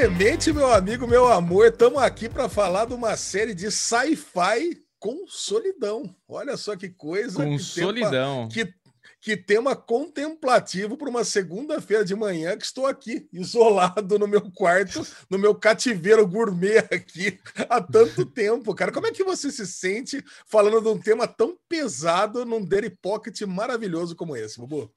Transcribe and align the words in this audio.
Clemente, 0.00 0.50
meu 0.50 0.72
amigo, 0.72 1.06
meu 1.06 1.30
amor, 1.30 1.66
estamos 1.66 2.02
aqui 2.02 2.26
para 2.26 2.48
falar 2.48 2.86
de 2.86 2.94
uma 2.94 3.18
série 3.18 3.52
de 3.52 3.70
sci-fi 3.70 4.82
com 4.98 5.26
solidão. 5.28 6.16
Olha 6.26 6.56
só 6.56 6.74
que 6.74 6.88
coisa. 6.88 7.44
Com 7.44 7.58
que 7.58 7.62
solidão. 7.62 8.48
Tema, 8.48 8.66
que, 8.66 8.74
que 9.20 9.36
tema 9.36 9.76
contemplativo 9.76 10.96
para 10.96 11.10
uma 11.10 11.22
segunda-feira 11.22 12.02
de 12.02 12.14
manhã 12.14 12.56
que 12.56 12.64
estou 12.64 12.86
aqui, 12.86 13.28
isolado 13.30 14.18
no 14.18 14.26
meu 14.26 14.50
quarto, 14.52 15.06
no 15.28 15.38
meu 15.38 15.54
cativeiro 15.54 16.26
gourmet 16.26 16.78
aqui 16.78 17.38
há 17.68 17.78
tanto 17.78 18.24
tempo, 18.32 18.74
cara. 18.74 18.90
Como 18.90 19.06
é 19.06 19.12
que 19.12 19.22
você 19.22 19.50
se 19.50 19.66
sente 19.66 20.24
falando 20.46 20.80
de 20.80 20.88
um 20.88 20.98
tema 20.98 21.28
tão 21.28 21.58
pesado 21.68 22.46
num 22.46 22.64
Daily 22.64 22.88
Pocket 22.88 23.38
maravilhoso 23.42 24.16
como 24.16 24.34
esse, 24.34 24.58
Bubu? 24.58 24.90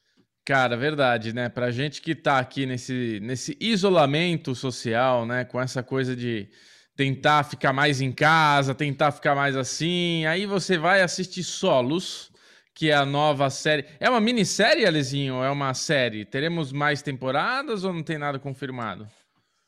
Cara, 0.45 0.75
verdade, 0.75 1.33
né? 1.33 1.47
Pra 1.47 1.71
gente 1.71 2.01
que 2.01 2.13
tá 2.13 2.37
aqui 2.37 2.65
nesse, 2.65 3.19
nesse 3.21 3.57
isolamento 3.61 4.53
social, 4.53 5.25
né? 5.25 5.45
Com 5.45 5.59
essa 5.59 5.81
coisa 5.81 6.15
de 6.15 6.49
tentar 6.95 7.43
ficar 7.43 7.71
mais 7.71 8.01
em 8.01 8.11
casa, 8.11 8.75
tentar 8.75 9.11
ficar 9.11 9.35
mais 9.35 9.55
assim, 9.55 10.25
aí 10.25 10.45
você 10.45 10.77
vai 10.77 11.01
assistir 11.01 11.43
Solos, 11.43 12.31
que 12.75 12.89
é 12.89 12.93
a 12.93 13.05
nova 13.05 13.49
série. 13.49 13.85
É 13.99 14.09
uma 14.09 14.19
minissérie, 14.19 14.85
Alezinho? 14.85 15.35
Ou 15.35 15.43
é 15.43 15.49
uma 15.49 15.73
série? 15.73 16.25
Teremos 16.25 16.71
mais 16.71 17.01
temporadas 17.01 17.83
ou 17.83 17.93
não 17.93 18.03
tem 18.03 18.17
nada 18.17 18.37
confirmado? 18.37 19.07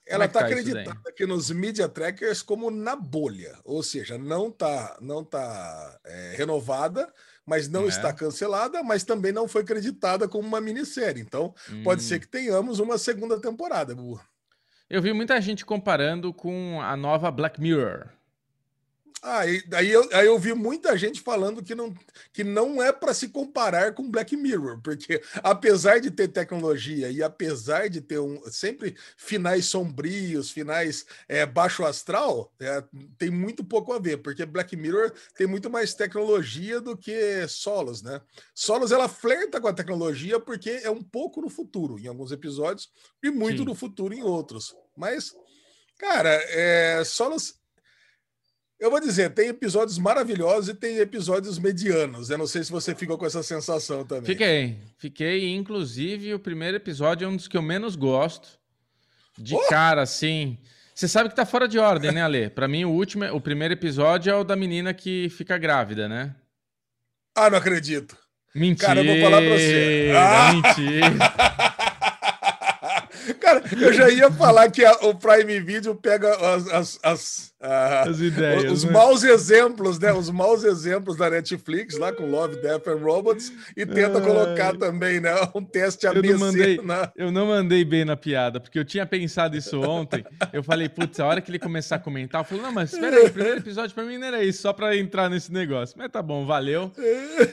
Ela 0.08 0.26
está 0.26 0.42
é 0.42 0.44
tá 0.44 0.50
acreditada 0.50 1.10
aqui 1.10 1.26
nos 1.26 1.50
media 1.50 1.90
trackers 1.90 2.44
como 2.44 2.70
na 2.70 2.96
bolha, 2.96 3.58
ou 3.64 3.82
seja, 3.82 4.20
não 4.20 4.52
tá, 4.52 4.98
não 5.02 5.24
tá 5.24 6.00
é, 6.05 6.36
renovada, 6.38 7.12
mas 7.45 7.70
não 7.70 7.85
é. 7.85 7.88
está 7.88 8.12
cancelada, 8.12 8.81
mas 8.84 9.04
também 9.04 9.31
não 9.31 9.48
foi 9.48 9.62
acreditada 9.62 10.27
como 10.27 10.48
uma 10.48 10.59
minissérie. 10.59 11.22
Então, 11.22 11.54
hum. 11.71 11.84
pode 11.84 12.02
ser 12.02 12.16
hum. 12.16 12.20
que 12.20 12.27
tenhamos 12.27 12.79
uma 12.79 12.98
segunda 12.98 13.40
temporada. 13.40 13.96
Eu 14.90 15.02
vi 15.02 15.13
muita 15.13 15.40
gente 15.41 15.65
comparando 15.65 16.34
com 16.34 16.79
a 16.82 16.96
nova 16.96 17.32
Black 17.32 17.60
Mirror. 17.60 18.10
Ah, 19.27 19.40
aí, 19.40 19.90
eu, 19.90 20.07
aí 20.13 20.27
eu 20.27 20.37
vi 20.37 20.54
muita 20.54 20.95
gente 20.95 21.20
falando 21.20 21.63
que 21.63 21.73
não, 21.73 21.91
que 22.31 22.43
não 22.43 22.81
é 22.81 22.91
para 22.91 23.12
se 23.12 23.27
comparar 23.27 23.95
com 23.95 24.07
Black 24.07 24.37
Mirror, 24.37 24.79
porque 24.84 25.20
apesar 25.41 25.99
de 25.99 26.12
ter 26.12 26.27
tecnologia 26.27 27.09
e 27.09 27.23
apesar 27.23 27.90
de 27.90 28.01
ter 28.01 28.20
um, 28.20 28.40
sempre 28.51 28.96
finais 29.18 29.65
sombrios, 29.65 30.51
finais 30.51 31.07
é, 31.27 31.43
baixo 31.43 31.84
astral, 31.84 32.53
é, 32.59 32.84
tem 33.18 33.31
muito 33.31 33.63
pouco 33.63 33.93
a 33.93 33.99
ver, 33.99 34.18
porque 34.18 34.46
Black 34.46 34.77
Mirror 34.77 35.12
tem 35.35 35.48
muito 35.48 35.71
mais 35.71 35.96
tecnologia 35.96 36.79
do 36.79 36.96
que 36.96 37.48
Solos, 37.48 38.03
né? 38.03 38.21
Solos 38.53 38.91
ela 38.91 39.09
flerta 39.09 39.59
com 39.59 39.68
a 39.68 39.73
tecnologia 39.73 40.40
porque 40.40 40.70
é 40.84 40.91
um 40.91 41.01
pouco 41.01 41.41
no 41.41 41.49
futuro, 41.49 41.98
em 41.98 42.05
alguns 42.05 42.31
episódios, 42.31 42.91
e 43.23 43.31
muito 43.31 43.63
Sim. 43.63 43.65
no 43.65 43.73
futuro 43.73 44.13
em 44.13 44.21
outros. 44.21 44.76
Mas, 44.96 45.31
cara, 45.98 46.29
é, 46.29 47.03
Solos 47.03 47.65
eu 48.79 48.91
vou 48.91 48.99
dizer, 48.99 49.34
tem 49.34 49.48
episódios 49.48 49.98
maravilhosos 49.98 50.70
e 50.70 50.73
tem 50.73 50.98
episódios 50.98 51.57
medianos. 51.57 52.29
Eu 52.29 52.37
não 52.37 52.48
sei 52.48 52.63
se 52.63 52.71
você 52.71 52.93
ficou 52.93 53.18
com 53.18 53.26
essa 53.26 53.41
sensação 53.41 54.05
também. 54.05 54.26
Fiquei, 54.26 54.77
fiquei. 54.98 55.54
Inclusive, 55.54 56.34
o 56.34 56.40
primeiro 56.40 56.77
episódio 56.77 57.26
é 57.26 57.27
um 57.27 57.35
dos 57.35 57.48
que 57.48 57.57
eu 57.57 57.62
menos 57.62 57.96
gosto. 57.96 58.59
De 59.37 59.55
oh! 59.55 59.68
cara, 59.68 60.01
assim. 60.01 60.57
Você 60.93 61.07
sabe 61.07 61.29
que 61.29 61.35
tá 61.35 61.46
fora 61.46 61.68
de 61.68 61.77
ordem, 61.77 62.12
né, 62.12 62.21
Ale? 62.23 62.49
Para 62.49 62.68
mim, 62.68 62.85
o 62.85 62.90
último, 62.90 63.26
o 63.34 63.41
primeiro 63.41 63.73
episódio 63.73 64.31
é 64.31 64.35
o 64.35 64.44
da 64.46 64.56
menina 64.56 64.94
que 64.94 65.29
fica 65.29 65.57
grávida, 65.57 66.07
né? 66.07 66.34
Ah, 67.35 67.50
não 67.50 67.57
acredito. 67.57 68.18
Mentira. 68.53 68.88
Cara, 68.88 69.01
eu 69.01 69.06
vou 69.06 69.22
falar 69.22 69.41
pra 69.41 69.57
você. 69.57 70.12
Ah! 70.16 70.53
Mentira. 70.56 71.75
Cara, 73.40 73.63
eu 73.79 73.94
já 73.94 74.09
ia 74.09 74.31
falar 74.31 74.69
que 74.72 74.85
a, 74.85 74.91
o 75.01 75.16
Prime 75.16 75.59
Video 75.59 75.96
pega 75.96 76.35
as, 76.35 76.68
as, 76.68 77.00
as, 77.03 77.53
as 77.66 78.20
ideias, 78.20 78.72
os 78.72 78.84
né? 78.84 78.92
maus 78.92 79.24
exemplos, 79.24 80.00
né? 80.00 80.14
Os 80.14 80.30
maus 80.30 80.64
exemplos 80.64 81.18
da 81.18 81.30
Netflix 81.30 81.98
lá 81.98 82.12
com 82.12 82.30
Love, 82.30 82.62
Death 82.62 82.88
and 82.88 82.98
Robots 82.98 83.52
e 83.76 83.86
tenta 83.86 84.22
colocar 84.22 84.76
também, 84.78 85.20
né? 85.20 85.31
Um 85.56 85.64
teste 85.64 86.08
ABC. 86.08 86.28
Eu 86.28 86.38
não, 86.38 86.46
mandei, 86.46 86.81
na... 86.81 87.12
eu 87.16 87.31
não 87.31 87.48
mandei 87.48 87.86
bem 87.86 88.06
na 88.06 88.16
piada, 88.16 88.59
porque 88.59 88.78
eu 88.78 88.86
tinha 88.86 89.06
pensado 89.06 89.58
isso 89.58 89.81
ontem. 89.81 90.24
Eu 90.52 90.64
falei, 90.64 90.90
putz, 90.90 91.20
a 91.20 91.26
hora 91.26 91.42
que 91.42 91.50
ele 91.50 91.59
começar 91.59 91.96
a 91.96 92.00
comentar, 92.00 92.42
eu 92.42 92.46
falei, 92.46 92.64
não, 92.64 92.72
mas 92.72 92.94
espera 92.94 93.18
aí, 93.18 93.26
o 93.26 93.31
primeiro 93.31 93.59
episódio 93.59 93.94
pra 93.96 94.03
mim 94.03 94.18
não 94.18 94.28
era 94.28 94.44
isso, 94.44 94.62
só 94.62 94.74
pra 94.74 94.96
entrar 94.96 95.30
nesse 95.30 95.52
negócio. 95.52 95.96
Mas 95.97 96.12
tá 96.12 96.22
bom, 96.22 96.46
valeu. 96.46 96.92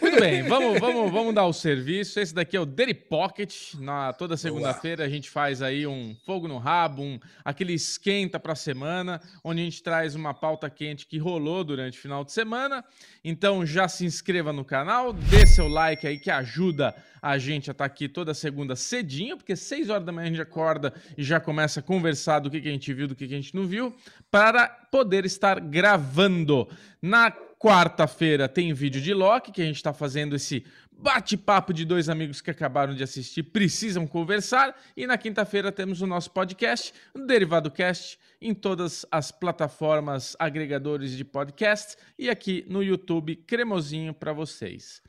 Muito 0.01 0.21
bem, 0.21 0.43
vamos, 0.43 0.79
vamos, 0.79 1.11
vamos 1.11 1.35
dar 1.35 1.47
o 1.47 1.53
serviço. 1.53 2.21
Esse 2.21 2.35
daqui 2.35 2.57
é 2.57 2.61
o 2.61 2.67
Daily 2.67 2.95
Pocket. 2.95 3.75
Na, 3.79 4.13
toda 4.13 4.37
segunda-feira 4.37 5.05
a 5.05 5.09
gente 5.09 5.31
faz 5.31 5.63
aí 5.63 5.87
um 5.87 6.17
fogo 6.27 6.49
no 6.49 6.59
rabo, 6.59 7.03
um, 7.03 7.19
aquele 7.45 7.73
esquenta 7.73 8.39
pra 8.39 8.55
semana, 8.55 9.21
onde 9.45 9.61
a 9.61 9.65
gente 9.65 9.83
traz 9.83 10.02
traz 10.03 10.17
uma 10.17 10.35
pauta 10.35 10.69
quente 10.69 11.07
que 11.07 11.17
rolou 11.17 11.63
durante 11.63 11.97
o 11.97 12.01
final 12.01 12.25
de 12.25 12.33
semana. 12.33 12.85
Então 13.23 13.65
já 13.65 13.87
se 13.87 14.05
inscreva 14.05 14.53
no 14.53 14.65
canal, 14.65 15.13
dê 15.13 15.47
seu 15.47 15.69
like 15.69 16.05
aí 16.05 16.19
que 16.19 16.29
ajuda 16.29 16.93
a 17.21 17.39
gente 17.39 17.71
a 17.71 17.73
estar 17.73 17.85
tá 17.85 17.87
aqui 17.87 18.09
toda 18.09 18.35
segunda 18.35 18.75
cedinho, 18.75 19.37
porque 19.37 19.55
6 19.55 19.91
horas 19.91 20.05
da 20.05 20.11
manhã 20.11 20.27
a 20.27 20.31
gente 20.31 20.43
acorda 20.43 20.93
e 21.17 21.23
já 21.23 21.39
começa 21.39 21.79
a 21.79 21.83
conversar 21.85 22.41
do 22.41 22.51
que, 22.51 22.61
que 22.61 22.69
a 22.69 22.73
gente 22.73 22.93
viu, 22.93 23.07
do 23.07 23.15
que, 23.15 23.29
que 23.29 23.35
a 23.35 23.37
gente 23.37 23.55
não 23.55 23.65
viu, 23.65 23.95
para 24.29 24.67
poder 24.67 25.25
estar 25.25 25.61
gravando. 25.61 26.69
Na 27.01 27.31
quarta-feira 27.31 28.49
tem 28.49 28.75
vídeo 28.75 29.01
de 29.01 29.15
Loki, 29.15 29.53
que 29.53 29.63
a 29.63 29.65
gente 29.65 29.77
está 29.77 29.93
fazendo 29.93 30.35
esse 30.35 30.67
bate-papo 30.99 31.73
de 31.73 31.85
dois 31.85 32.09
amigos 32.09 32.41
que 32.41 32.51
acabaram 32.51 32.95
de 32.95 33.03
assistir, 33.03 33.43
precisam 33.43 34.07
conversar. 34.07 34.77
E 34.97 35.07
na 35.07 35.19
quinta-feira 35.19 35.73
temos 35.73 36.01
o 36.01 36.07
nosso 36.07 36.31
podcast, 36.31 36.93
o 37.15 37.21
Derivado 37.21 37.71
Cast, 37.71 38.19
em 38.41 38.55
todas 38.55 39.07
as 39.11 39.31
plataformas 39.31 40.37
agregadores 40.39 41.13
de 41.13 41.25
podcast 41.25 41.97
e 42.19 42.29
aqui 42.29 42.65
no 42.69 42.83
YouTube, 42.83 43.37
cremosinho 43.37 44.13
para 44.13 44.33
vocês. 44.33 45.03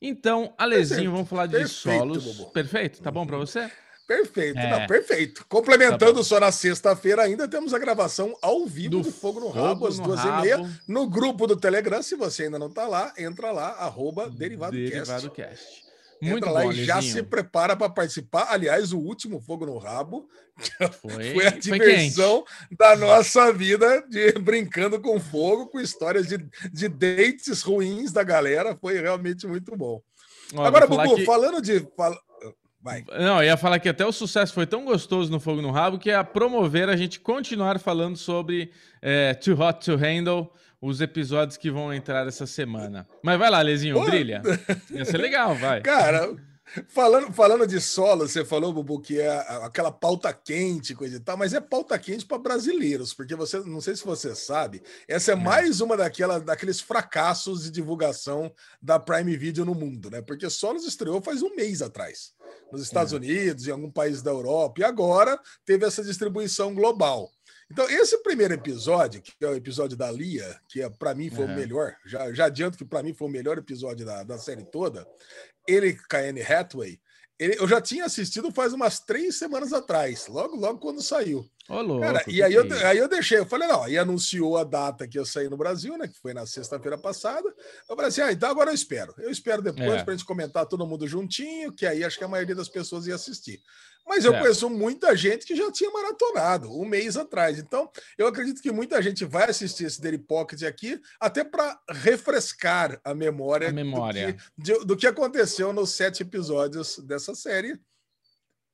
Então, 0.00 0.54
Alezinho, 0.56 0.88
perfeito, 0.88 1.10
vamos 1.10 1.28
falar 1.28 1.46
de 1.46 1.52
perfeito, 1.52 1.74
solos. 1.74 2.24
Bobo. 2.24 2.50
Perfeito? 2.52 3.02
Tá 3.02 3.10
bom 3.10 3.26
para 3.26 3.36
você? 3.36 3.70
Perfeito, 4.08 4.58
é. 4.58 4.70
não, 4.70 4.86
perfeito. 4.86 5.44
Complementando 5.50 6.14
tá 6.14 6.24
só 6.24 6.40
na 6.40 6.50
sexta-feira 6.50 7.20
ainda, 7.20 7.46
temos 7.46 7.74
a 7.74 7.78
gravação 7.78 8.34
ao 8.40 8.64
vivo 8.64 8.88
do, 8.88 9.00
do 9.02 9.12
Fogo 9.12 9.38
no 9.38 9.50
Rabo, 9.50 9.86
às 9.86 9.98
duas 9.98 10.18
rabo. 10.20 10.38
e 10.38 10.40
meia, 10.40 10.70
no 10.88 11.06
grupo 11.06 11.46
do 11.46 11.54
Telegram. 11.54 12.02
Se 12.02 12.16
você 12.16 12.44
ainda 12.44 12.58
não 12.58 12.70
tá 12.70 12.88
lá, 12.88 13.12
entra 13.18 13.52
lá, 13.52 13.68
arroba 13.72 14.30
Derivado, 14.30 14.72
Derivado 14.72 15.30
Cast. 15.30 15.86
Muito 16.22 16.38
Entra 16.38 16.50
lá 16.50 16.62
bom, 16.62 16.72
e 16.72 16.84
já 16.84 17.02
se 17.02 17.22
prepara 17.22 17.76
para 17.76 17.90
participar. 17.90 18.48
Aliás, 18.50 18.94
o 18.94 18.98
último 18.98 19.42
Fogo 19.42 19.66
no 19.66 19.76
Rabo 19.76 20.26
foi, 21.02 21.34
foi 21.34 21.46
a 21.46 21.50
diversão 21.50 22.44
foi 22.46 22.76
da 22.78 22.96
nossa 22.96 23.52
vida 23.52 24.02
de 24.08 24.32
brincando 24.40 24.98
com 25.00 25.20
fogo, 25.20 25.68
com 25.68 25.78
histórias 25.78 26.26
de, 26.26 26.38
de 26.72 26.88
dates 26.88 27.60
ruins 27.60 28.10
da 28.10 28.24
galera. 28.24 28.74
Foi 28.74 28.98
realmente 28.98 29.46
muito 29.46 29.76
bom. 29.76 30.02
Ó, 30.54 30.64
Agora, 30.64 30.86
Bubu, 30.86 31.16
que... 31.16 31.26
falando 31.26 31.60
de. 31.60 31.86
Fal... 31.94 32.18
Vai. 32.80 33.04
Não, 33.18 33.38
eu 33.38 33.44
ia 33.46 33.56
falar 33.56 33.78
que 33.80 33.88
até 33.88 34.06
o 34.06 34.12
sucesso 34.12 34.54
foi 34.54 34.66
tão 34.66 34.84
gostoso 34.84 35.30
no 35.30 35.40
Fogo 35.40 35.60
no 35.60 35.70
Rabo 35.70 35.98
que 35.98 36.10
é 36.10 36.14
a 36.14 36.22
promover 36.22 36.88
a 36.88 36.96
gente 36.96 37.18
continuar 37.18 37.78
falando 37.78 38.16
sobre 38.16 38.70
é, 39.02 39.34
Too 39.34 39.58
Hot 39.60 39.84
to 39.84 39.96
Handle 39.96 40.50
os 40.80 41.00
episódios 41.00 41.56
que 41.56 41.70
vão 41.70 41.92
entrar 41.92 42.26
essa 42.26 42.46
semana. 42.46 43.06
Mas 43.22 43.38
vai 43.38 43.50
lá, 43.50 43.60
Lezinho, 43.60 43.96
Pô. 43.96 44.04
brilha. 44.04 44.42
Ia 44.90 45.04
ser 45.04 45.18
legal, 45.18 45.54
vai. 45.56 45.80
Cara, 45.80 46.36
falando, 46.88 47.32
falando 47.32 47.66
de 47.66 47.80
solo, 47.80 48.28
você 48.28 48.44
falou, 48.44 48.72
Bubu, 48.72 49.00
que 49.00 49.20
é 49.20 49.38
aquela 49.62 49.90
pauta 49.90 50.32
quente, 50.32 50.94
coisa 50.94 51.16
e 51.16 51.20
tal, 51.20 51.36
mas 51.36 51.54
é 51.54 51.60
pauta 51.60 51.98
quente 51.98 52.26
para 52.26 52.38
brasileiros, 52.38 53.14
porque 53.14 53.34
você, 53.34 53.60
não 53.60 53.80
sei 53.80 53.96
se 53.96 54.04
você 54.04 54.34
sabe, 54.34 54.82
essa 55.06 55.32
é, 55.32 55.34
é. 55.34 55.36
mais 55.36 55.80
uma 55.80 55.96
daquela, 55.96 56.38
daqueles 56.38 56.80
fracassos 56.80 57.64
de 57.64 57.70
divulgação 57.70 58.52
da 58.80 58.98
Prime 58.98 59.36
Video 59.36 59.64
no 59.64 59.74
mundo, 59.74 60.10
né? 60.10 60.22
Porque 60.22 60.48
Solos 60.50 60.86
estreou 60.86 61.20
faz 61.22 61.42
um 61.42 61.54
mês 61.54 61.82
atrás, 61.82 62.32
nos 62.72 62.82
Estados 62.82 63.12
é. 63.12 63.16
Unidos, 63.16 63.66
em 63.66 63.70
algum 63.70 63.90
país 63.90 64.22
da 64.22 64.30
Europa, 64.30 64.80
e 64.80 64.84
agora 64.84 65.38
teve 65.64 65.86
essa 65.86 66.02
distribuição 66.02 66.74
global. 66.74 67.30
Então, 67.70 67.88
esse 67.90 68.16
primeiro 68.22 68.54
episódio, 68.54 69.20
que 69.20 69.32
é 69.42 69.48
o 69.48 69.54
episódio 69.54 69.96
da 69.96 70.10
Lia, 70.10 70.58
que 70.68 70.80
é, 70.80 70.88
para 70.88 71.14
mim 71.14 71.28
foi 71.28 71.44
uhum. 71.44 71.52
o 71.52 71.54
melhor, 71.54 71.96
já, 72.06 72.32
já 72.32 72.46
adianto 72.46 72.78
que 72.78 72.84
para 72.84 73.02
mim 73.02 73.12
foi 73.12 73.28
o 73.28 73.30
melhor 73.30 73.58
episódio 73.58 74.06
da, 74.06 74.22
da 74.22 74.38
série 74.38 74.64
toda, 74.64 75.06
ele 75.66 75.98
Anne 76.12 76.42
Hathaway, 76.42 76.98
ele, 77.38 77.56
eu 77.58 77.68
já 77.68 77.80
tinha 77.80 78.06
assistido 78.06 78.50
faz 78.50 78.72
umas 78.72 79.00
três 79.00 79.38
semanas 79.38 79.72
atrás, 79.72 80.26
logo, 80.28 80.56
logo 80.56 80.78
quando 80.78 81.02
saiu. 81.02 81.48
Ô, 81.68 81.82
louco, 81.82 82.00
Cara, 82.00 82.24
e 82.26 82.42
aí 82.42 82.54
eu, 82.54 82.64
aí 82.86 82.96
eu 82.96 83.06
deixei, 83.06 83.38
eu 83.38 83.44
falei, 83.44 83.68
não, 83.68 83.82
aí 83.82 83.98
anunciou 83.98 84.56
a 84.56 84.64
data 84.64 85.06
que 85.06 85.18
eu 85.18 85.26
saí 85.26 85.50
no 85.50 85.56
Brasil, 85.56 85.98
né? 85.98 86.08
Que 86.08 86.18
foi 86.18 86.32
na 86.32 86.46
sexta-feira 86.46 86.96
passada. 86.96 87.46
Eu 87.86 87.94
falei 87.94 88.08
assim, 88.08 88.22
ah, 88.22 88.32
então 88.32 88.48
agora 88.48 88.70
eu 88.70 88.74
espero. 88.74 89.14
Eu 89.18 89.30
espero 89.30 89.60
depois 89.60 90.00
é. 90.00 90.02
para 90.02 90.14
a 90.14 90.16
gente 90.16 90.26
comentar 90.26 90.64
todo 90.64 90.86
mundo 90.86 91.06
juntinho, 91.06 91.70
que 91.70 91.84
aí 91.84 92.02
acho 92.02 92.16
que 92.16 92.24
a 92.24 92.28
maioria 92.28 92.54
das 92.54 92.70
pessoas 92.70 93.06
ia 93.06 93.14
assistir. 93.14 93.60
Mas 94.06 94.24
eu 94.24 94.32
conheço 94.32 94.70
muita 94.70 95.14
gente 95.14 95.44
que 95.44 95.54
já 95.54 95.70
tinha 95.70 95.90
maratonado 95.90 96.72
um 96.72 96.86
mês 96.86 97.18
atrás. 97.18 97.58
Então, 97.58 97.90
eu 98.16 98.26
acredito 98.26 98.62
que 98.62 98.72
muita 98.72 99.02
gente 99.02 99.26
vai 99.26 99.50
assistir 99.50 99.84
esse 99.84 100.00
Daily 100.00 100.16
Pocket 100.16 100.62
aqui, 100.62 100.98
até 101.20 101.44
para 101.44 101.78
refrescar 101.90 102.98
a 103.04 103.14
memória, 103.14 103.68
a 103.68 103.72
memória. 103.72 104.32
Do, 104.32 104.64
que, 104.64 104.78
de, 104.78 104.86
do 104.86 104.96
que 104.96 105.06
aconteceu 105.06 105.74
nos 105.74 105.90
sete 105.90 106.22
episódios 106.22 106.98
dessa 107.00 107.34
série. 107.34 107.78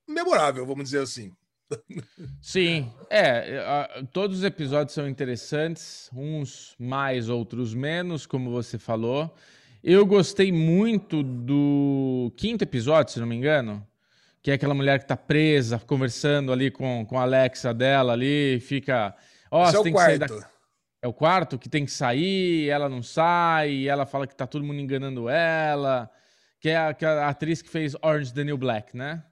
Memorável, 0.09 0.65
vamos 0.65 0.85
dizer 0.85 1.01
assim. 1.01 1.33
Sim, 2.41 2.91
é. 3.11 4.05
Todos 4.13 4.39
os 4.39 4.45
episódios 4.45 4.95
são 4.95 5.09
interessantes, 5.09 6.11
uns 6.15 6.75
mais, 6.79 7.29
outros 7.29 7.75
menos, 7.75 8.27
como 8.27 8.51
você 8.51 8.79
falou. 8.79 9.35
Eu 9.83 10.07
gostei 10.07 10.51
muito 10.51 11.23
do 11.23 12.33
quinto 12.37 12.65
episódio, 12.65 13.13
se 13.13 13.21
não 13.21 13.27
me 13.27 13.37
engano, 13.37 13.87
que 14.43 14.51
é 14.51 14.55
aquela 14.55 14.75
mulher 14.75 14.99
que 14.99 15.07
tá 15.07 15.17
presa, 15.17 15.79
conversando 15.79 16.53
ali 16.53 16.71
com, 16.71 17.05
com 17.07 17.19
a 17.19 17.23
Alexa 17.23 17.73
dela 17.75 18.13
ali, 18.13 18.61
fica. 18.61 19.15
Ó, 19.51 19.63
oh, 19.63 19.67
você 19.67 19.79
é 19.79 19.83
tem 19.83 19.93
quarto. 19.93 20.21
que 20.21 20.29
sair 20.29 20.41
da... 20.41 20.55
É 21.03 21.07
o 21.07 21.13
quarto 21.13 21.59
que 21.59 21.69
tem 21.69 21.85
que 21.85 21.91
sair, 21.91 22.71
ela 22.71 22.89
não 22.89 23.03
sai, 23.03 23.87
ela 23.87 24.07
fala 24.07 24.27
que 24.27 24.35
tá 24.35 24.47
todo 24.47 24.65
mundo 24.65 24.81
enganando 24.81 25.29
ela, 25.29 26.11
que 26.59 26.71
é 26.71 26.79
a, 26.79 26.95
que 26.95 27.05
é 27.05 27.09
a 27.09 27.29
atriz 27.29 27.61
que 27.61 27.69
fez 27.69 27.95
Orange 28.01 28.33
the 28.33 28.43
New 28.43 28.57
Black, 28.57 28.97
né? 28.97 29.23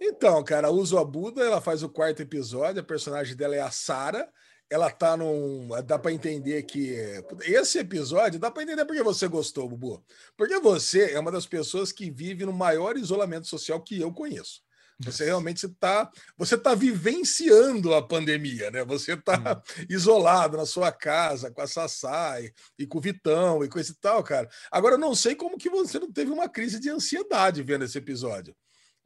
Então, 0.00 0.42
cara, 0.42 0.70
uso 0.70 0.96
a 0.96 1.04
Buda, 1.04 1.42
ela 1.42 1.60
faz 1.60 1.82
o 1.82 1.88
quarto 1.88 2.22
episódio, 2.22 2.80
a 2.80 2.84
personagem 2.84 3.36
dela 3.36 3.54
é 3.54 3.60
a 3.60 3.70
Sara. 3.70 4.26
Ela 4.70 4.88
tá 4.88 5.16
num. 5.16 5.68
Dá 5.84 5.98
para 5.98 6.12
entender 6.12 6.62
que. 6.62 6.94
Esse 7.42 7.78
episódio, 7.78 8.40
dá 8.40 8.50
para 8.50 8.62
entender 8.62 8.84
porque 8.86 9.02
você 9.02 9.28
gostou, 9.28 9.68
Bubu. 9.68 10.02
Porque 10.36 10.58
você 10.60 11.12
é 11.12 11.18
uma 11.18 11.32
das 11.32 11.44
pessoas 11.44 11.92
que 11.92 12.10
vive 12.10 12.46
no 12.46 12.52
maior 12.52 12.96
isolamento 12.96 13.48
social 13.48 13.82
que 13.82 14.00
eu 14.00 14.12
conheço. 14.12 14.62
Você 15.02 15.24
realmente 15.24 15.64
está 15.64 16.10
você 16.36 16.58
tá 16.58 16.74
vivenciando 16.74 17.94
a 17.94 18.06
pandemia, 18.06 18.70
né? 18.70 18.84
Você 18.84 19.14
está 19.14 19.38
hum. 19.38 19.84
isolado 19.88 20.56
na 20.56 20.66
sua 20.66 20.92
casa 20.92 21.50
com 21.50 21.62
a 21.62 21.66
Sassai 21.66 22.52
e 22.78 22.86
com 22.86 22.98
o 22.98 23.00
Vitão 23.00 23.64
e 23.64 23.68
com 23.68 23.78
esse 23.78 23.94
tal, 23.94 24.22
cara. 24.22 24.48
Agora 24.70 24.94
eu 24.94 24.98
não 24.98 25.14
sei 25.14 25.34
como 25.34 25.58
que 25.58 25.70
você 25.70 25.98
não 25.98 26.12
teve 26.12 26.30
uma 26.30 26.48
crise 26.48 26.78
de 26.78 26.90
ansiedade 26.90 27.62
vendo 27.62 27.84
esse 27.84 27.98
episódio. 27.98 28.54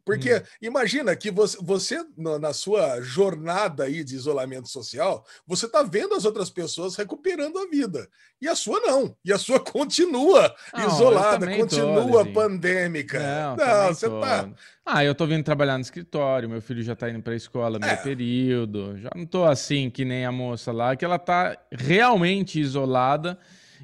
Porque 0.05 0.35
hum. 0.35 0.43
imagina 0.61 1.17
que 1.17 1.31
você, 1.31 1.57
você, 1.61 2.05
na 2.17 2.53
sua 2.53 3.01
jornada 3.01 3.85
aí 3.85 4.05
de 4.05 4.15
isolamento 4.15 4.69
social, 4.69 5.25
você 5.47 5.67
está 5.67 5.83
vendo 5.83 6.15
as 6.15 6.25
outras 6.25 6.51
pessoas 6.51 6.95
recuperando 6.97 7.59
a 7.59 7.67
vida. 7.67 8.07
E 8.41 8.49
a 8.49 8.55
sua 8.55 8.79
não. 8.81 9.17
E 9.25 9.33
a 9.33 9.39
sua 9.39 9.59
continua 9.65 10.55
não, 10.75 10.87
isolada, 10.87 11.57
continua 11.57 12.25
tô, 12.25 12.33
pandêmica. 12.33 13.19
Não, 13.19 13.57
não 13.57 13.95
você 13.95 14.09
tô. 14.09 14.21
tá. 14.21 14.51
Ah, 14.85 15.03
eu 15.03 15.15
tô 15.15 15.27
vindo 15.27 15.43
trabalhar 15.43 15.79
no 15.79 15.83
escritório, 15.83 16.49
meu 16.49 16.61
filho 16.61 16.83
já 16.83 16.95
tá 16.95 17.09
indo 17.09 17.23
para 17.23 17.33
a 17.33 17.37
escola 17.37 17.79
meio 17.79 17.93
é. 17.93 17.97
período. 17.97 18.99
Já 18.99 19.11
não 19.17 19.25
tô 19.25 19.45
assim 19.45 19.89
que 19.89 20.05
nem 20.05 20.27
a 20.27 20.33
moça 20.33 20.71
lá, 20.73 20.95
que 20.95 21.05
ela 21.05 21.19
tá 21.19 21.57
realmente 21.71 22.61
isolada. 22.61 23.39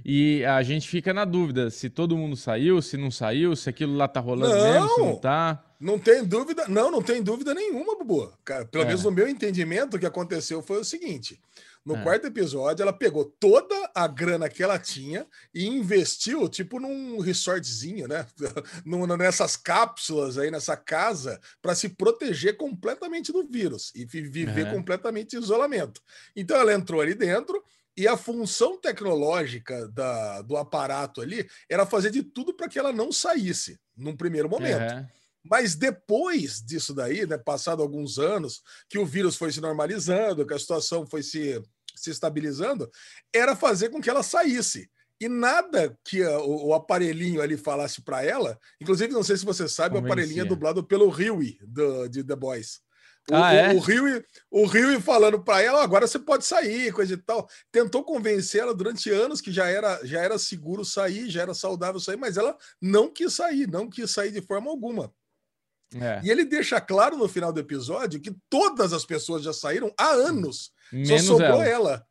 E 0.04 0.44
a 0.44 0.62
gente 0.62 0.88
fica 0.88 1.12
na 1.12 1.24
dúvida 1.24 1.70
se 1.70 1.88
todo 1.88 2.16
mundo 2.16 2.36
saiu, 2.36 2.80
se 2.80 2.96
não 2.96 3.10
saiu, 3.10 3.54
se 3.56 3.68
aquilo 3.68 3.96
lá 3.96 4.08
tá 4.08 4.20
rolando 4.20 4.54
não. 4.54 4.72
mesmo, 4.72 4.88
se 4.94 5.00
não 5.00 5.16
tá. 5.16 5.64
Não 5.80 5.98
tem 5.98 6.22
dúvida, 6.22 6.68
não, 6.68 6.90
não 6.90 7.02
tem 7.02 7.22
dúvida 7.22 7.54
nenhuma, 7.54 7.96
Bubu. 7.96 8.30
Cara, 8.44 8.66
pelo 8.66 8.84
é. 8.84 8.86
menos 8.88 9.02
no 9.02 9.10
meu 9.10 9.26
entendimento, 9.26 9.96
o 9.96 9.98
que 9.98 10.04
aconteceu 10.04 10.60
foi 10.60 10.78
o 10.78 10.84
seguinte: 10.84 11.40
no 11.82 11.96
é. 11.96 12.02
quarto 12.02 12.26
episódio, 12.26 12.82
ela 12.82 12.92
pegou 12.92 13.24
toda 13.24 13.90
a 13.94 14.06
grana 14.06 14.50
que 14.50 14.62
ela 14.62 14.78
tinha 14.78 15.26
e 15.54 15.66
investiu, 15.66 16.46
tipo, 16.50 16.78
num 16.78 17.18
resortzinho, 17.18 18.06
né? 18.06 18.26
Nessas 19.18 19.56
cápsulas 19.56 20.36
aí, 20.36 20.50
nessa 20.50 20.76
casa, 20.76 21.40
para 21.62 21.74
se 21.74 21.88
proteger 21.88 22.58
completamente 22.58 23.32
do 23.32 23.46
vírus 23.46 23.90
e 23.94 24.04
viver 24.04 24.66
é. 24.66 24.70
completamente 24.70 25.34
em 25.34 25.40
isolamento. 25.40 26.02
Então, 26.36 26.58
ela 26.58 26.74
entrou 26.74 27.00
ali 27.00 27.14
dentro. 27.14 27.62
E 27.96 28.06
a 28.06 28.16
função 28.16 28.80
tecnológica 28.80 29.88
da, 29.88 30.42
do 30.42 30.56
aparato 30.56 31.20
ali 31.20 31.46
era 31.68 31.84
fazer 31.84 32.10
de 32.10 32.22
tudo 32.22 32.54
para 32.54 32.68
que 32.68 32.78
ela 32.78 32.92
não 32.92 33.10
saísse 33.10 33.78
num 33.96 34.16
primeiro 34.16 34.48
momento. 34.48 34.80
É. 34.80 35.19
Mas 35.44 35.74
depois 35.74 36.62
disso 36.62 36.94
daí, 36.94 37.26
né, 37.26 37.38
passado 37.38 37.82
alguns 37.82 38.18
anos, 38.18 38.62
que 38.88 38.98
o 38.98 39.06
vírus 39.06 39.36
foi 39.36 39.50
se 39.52 39.60
normalizando, 39.60 40.46
que 40.46 40.54
a 40.54 40.58
situação 40.58 41.06
foi 41.06 41.22
se, 41.22 41.60
se 41.94 42.10
estabilizando, 42.10 42.90
era 43.32 43.56
fazer 43.56 43.88
com 43.88 44.00
que 44.00 44.10
ela 44.10 44.22
saísse. 44.22 44.90
E 45.20 45.28
nada 45.28 45.96
que 46.04 46.22
a, 46.22 46.38
o, 46.38 46.68
o, 46.68 46.74
aparelhinho 46.74 47.42
ali 47.42 47.56
falasse 47.56 48.00
para 48.02 48.24
ela, 48.24 48.58
inclusive, 48.80 49.12
não 49.12 49.22
sei 49.22 49.36
se 49.36 49.44
você 49.44 49.68
sabe, 49.68 49.94
Convencia. 49.94 50.08
o 50.08 50.12
aparelhinho 50.12 50.42
é 50.42 50.46
dublado 50.46 50.82
pelo 50.82 51.10
Huey, 51.10 51.58
do, 51.62 52.08
de 52.08 52.24
The 52.24 52.36
Boys. 52.36 52.80
O, 53.30 53.34
ah, 53.34 53.52
é? 53.52 53.74
o, 53.74 53.78
Rio, 53.78 54.24
o 54.50 54.64
Rio 54.64 55.00
falando 55.00 55.38
para 55.42 55.62
ela, 55.62 55.82
agora 55.82 56.06
você 56.06 56.18
pode 56.18 56.44
sair, 56.46 56.92
coisa 56.92 57.14
e 57.14 57.16
tal. 57.18 57.48
Tentou 57.70 58.02
convencer 58.02 58.62
ela 58.62 58.74
durante 58.74 59.10
anos 59.10 59.40
que 59.42 59.52
já 59.52 59.68
era, 59.68 60.00
já 60.04 60.20
era 60.20 60.38
seguro 60.38 60.84
sair, 60.84 61.28
já 61.28 61.42
era 61.42 61.54
saudável 61.54 62.00
sair, 62.00 62.16
mas 62.16 62.38
ela 62.38 62.56
não 62.80 63.12
quis 63.12 63.34
sair, 63.34 63.68
não 63.68 63.90
quis 63.90 64.10
sair 64.10 64.32
de 64.32 64.40
forma 64.40 64.70
alguma. 64.70 65.12
É. 65.94 66.20
E 66.22 66.30
ele 66.30 66.44
deixa 66.44 66.80
claro 66.80 67.16
no 67.16 67.28
final 67.28 67.52
do 67.52 67.60
episódio 67.60 68.20
que 68.20 68.32
todas 68.48 68.92
as 68.92 69.04
pessoas 69.04 69.42
já 69.42 69.52
saíram 69.52 69.92
há 69.98 70.10
anos. 70.10 70.72
Menos 70.92 71.08
só 71.24 71.32
sobrou 71.32 71.62
ela. 71.62 71.90
ela. 71.90 72.06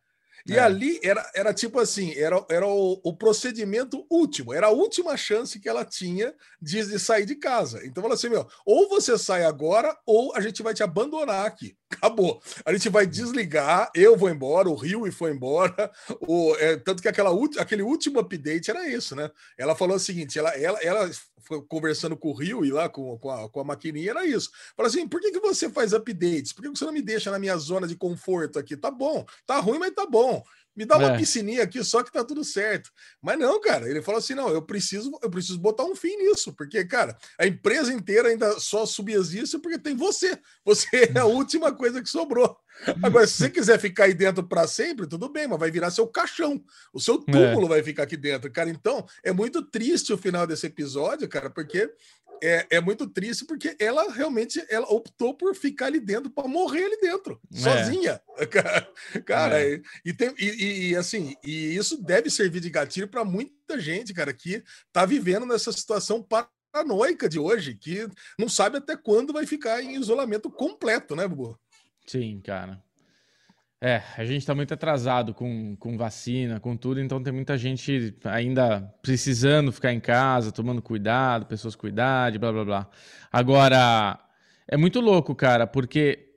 E 0.47 0.53
é. 0.55 0.59
ali 0.59 0.99
era, 1.03 1.29
era 1.35 1.53
tipo 1.53 1.79
assim, 1.79 2.13
era, 2.15 2.43
era 2.49 2.65
o, 2.65 2.99
o, 3.03 3.15
procedimento 3.15 4.05
último, 4.09 4.53
era 4.53 4.67
a 4.67 4.71
última 4.71 5.15
chance 5.17 5.59
que 5.59 5.69
ela 5.69 5.85
tinha 5.85 6.33
de, 6.61 6.85
de 6.85 6.99
sair 6.99 7.25
de 7.25 7.35
casa. 7.35 7.85
Então 7.85 8.01
falou 8.01 8.15
assim, 8.15 8.29
meu, 8.29 8.47
ou 8.65 8.89
você 8.89 9.17
sai 9.17 9.43
agora, 9.43 9.95
ou 10.05 10.35
a 10.35 10.41
gente 10.41 10.63
vai 10.63 10.73
te 10.73 10.81
abandonar 10.81 11.45
aqui. 11.45 11.77
Acabou. 11.91 12.41
A 12.63 12.71
gente 12.71 12.87
vai 12.87 13.07
desligar, 13.07 13.91
eu 13.95 14.15
vou 14.15 14.29
embora, 14.29 14.69
o 14.69 14.75
Rio 14.75 15.11
foi 15.11 15.31
embora. 15.31 15.91
O, 16.21 16.55
é, 16.57 16.77
tanto 16.77 17.01
que 17.01 17.07
aquela, 17.07 17.31
aquele 17.57 17.81
último 17.81 18.19
update 18.19 18.69
era 18.69 18.87
isso, 18.87 19.15
né? 19.15 19.29
Ela 19.57 19.75
falou 19.75 19.95
o 19.95 19.99
seguinte: 19.99 20.37
ela, 20.37 20.49
ela, 20.51 20.79
ela 20.81 21.09
foi 21.41 21.61
conversando 21.63 22.15
com 22.15 22.29
o 22.29 22.33
Rio 22.33 22.63
e 22.63 22.71
lá 22.71 22.87
com, 22.87 23.17
com, 23.17 23.31
a, 23.31 23.49
com 23.49 23.59
a 23.59 23.63
maquininha, 23.63 24.11
era 24.11 24.25
isso. 24.25 24.51
Falou 24.75 24.87
assim: 24.87 25.07
por 25.07 25.19
que, 25.19 25.31
que 25.31 25.39
você 25.39 25.69
faz 25.69 25.93
updates? 25.93 26.53
Por 26.53 26.61
que 26.61 26.69
você 26.69 26.85
não 26.85 26.93
me 26.93 27.01
deixa 27.01 27.31
na 27.31 27.39
minha 27.39 27.57
zona 27.57 27.87
de 27.87 27.95
conforto 27.95 28.59
aqui? 28.59 28.77
Tá 28.77 28.91
bom, 28.91 29.25
tá 29.45 29.59
ruim, 29.59 29.79
mas 29.79 29.93
tá 29.93 30.05
bom. 30.05 30.43
Me 30.79 30.85
dá 30.85 30.97
uma 30.97 31.09
é. 31.09 31.17
piscininha 31.17 31.61
aqui 31.61 31.83
só 31.83 32.01
que 32.01 32.09
tá 32.09 32.23
tudo 32.23 32.41
certo. 32.41 32.89
Mas 33.21 33.37
não, 33.37 33.59
cara, 33.59 33.89
ele 33.89 34.01
falou 34.01 34.17
assim: 34.17 34.33
não, 34.33 34.47
eu 34.47 34.61
preciso, 34.61 35.11
eu 35.21 35.29
preciso 35.29 35.59
botar 35.59 35.83
um 35.83 35.93
fim 35.93 36.15
nisso, 36.15 36.53
porque, 36.53 36.85
cara, 36.85 37.17
a 37.37 37.45
empresa 37.45 37.91
inteira 37.91 38.29
ainda 38.29 38.57
só 38.61 38.85
subsiste 38.85 39.59
porque 39.59 39.77
tem 39.77 39.93
você. 39.93 40.39
Você 40.63 40.87
é 41.13 41.19
a 41.19 41.25
última 41.25 41.75
coisa 41.75 42.01
que 42.01 42.07
sobrou. 42.07 42.57
Agora, 43.03 43.27
se 43.27 43.33
você 43.33 43.49
quiser 43.49 43.79
ficar 43.79 44.05
aí 44.05 44.13
dentro 44.13 44.43
para 44.43 44.67
sempre, 44.67 45.07
tudo 45.07 45.29
bem, 45.29 45.47
mas 45.47 45.59
vai 45.59 45.71
virar 45.71 45.91
seu 45.91 46.07
caixão. 46.07 46.63
O 46.93 46.99
seu 46.99 47.17
túmulo 47.17 47.65
é. 47.65 47.69
vai 47.69 47.83
ficar 47.83 48.03
aqui 48.03 48.15
dentro, 48.15 48.51
cara. 48.51 48.69
Então, 48.69 49.05
é 49.23 49.31
muito 49.31 49.61
triste 49.61 50.13
o 50.13 50.17
final 50.17 50.47
desse 50.47 50.67
episódio, 50.67 51.27
cara, 51.27 51.49
porque 51.49 51.91
é, 52.41 52.65
é 52.69 52.81
muito 52.81 53.07
triste 53.07 53.45
porque 53.45 53.75
ela 53.79 54.11
realmente 54.11 54.63
ela 54.69 54.87
optou 54.87 55.33
por 55.33 55.55
ficar 55.55 55.87
ali 55.87 55.99
dentro 55.99 56.29
para 56.29 56.47
morrer 56.47 56.85
ali 56.85 56.97
dentro, 57.01 57.39
é. 57.53 57.57
sozinha. 57.57 58.21
Cara, 59.25 59.61
é. 59.61 59.81
e, 60.05 60.13
tem, 60.13 60.33
e, 60.39 60.89
e, 60.89 60.95
assim, 60.95 61.35
e 61.43 61.75
isso 61.75 62.01
deve 62.01 62.29
servir 62.29 62.61
de 62.61 62.69
gatilho 62.69 63.07
para 63.07 63.25
muita 63.25 63.79
gente, 63.79 64.13
cara, 64.13 64.33
que 64.33 64.63
tá 64.93 65.05
vivendo 65.05 65.45
nessa 65.45 65.71
situação 65.71 66.25
paranoica 66.71 67.27
de 67.27 67.37
hoje, 67.37 67.75
que 67.75 68.07
não 68.37 68.47
sabe 68.47 68.77
até 68.77 68.95
quando 68.95 69.33
vai 69.33 69.45
ficar 69.45 69.83
em 69.83 69.95
isolamento 69.95 70.49
completo, 70.49 71.15
né, 71.15 71.27
Bubu? 71.27 71.59
Sim, 72.09 72.41
cara. 72.41 72.81
É, 73.79 74.01
a 74.17 74.25
gente 74.25 74.39
está 74.39 74.55
muito 74.55 74.73
atrasado 74.73 75.31
com, 75.31 75.75
com 75.75 75.95
vacina, 75.95 76.59
com 76.59 76.75
tudo, 76.75 76.99
então 76.99 77.21
tem 77.21 77.31
muita 77.31 77.55
gente 77.55 78.17
ainda 78.23 78.81
precisando 78.99 79.71
ficar 79.71 79.93
em 79.93 79.99
casa, 79.99 80.51
tomando 80.51 80.81
cuidado, 80.81 81.45
pessoas 81.45 81.75
com 81.75 81.87
idade, 81.87 82.39
blá 82.39 82.51
blá 82.51 82.65
blá. 82.65 82.89
Agora, 83.31 84.19
é 84.67 84.75
muito 84.75 84.99
louco, 84.99 85.35
cara, 85.35 85.67
porque 85.67 86.33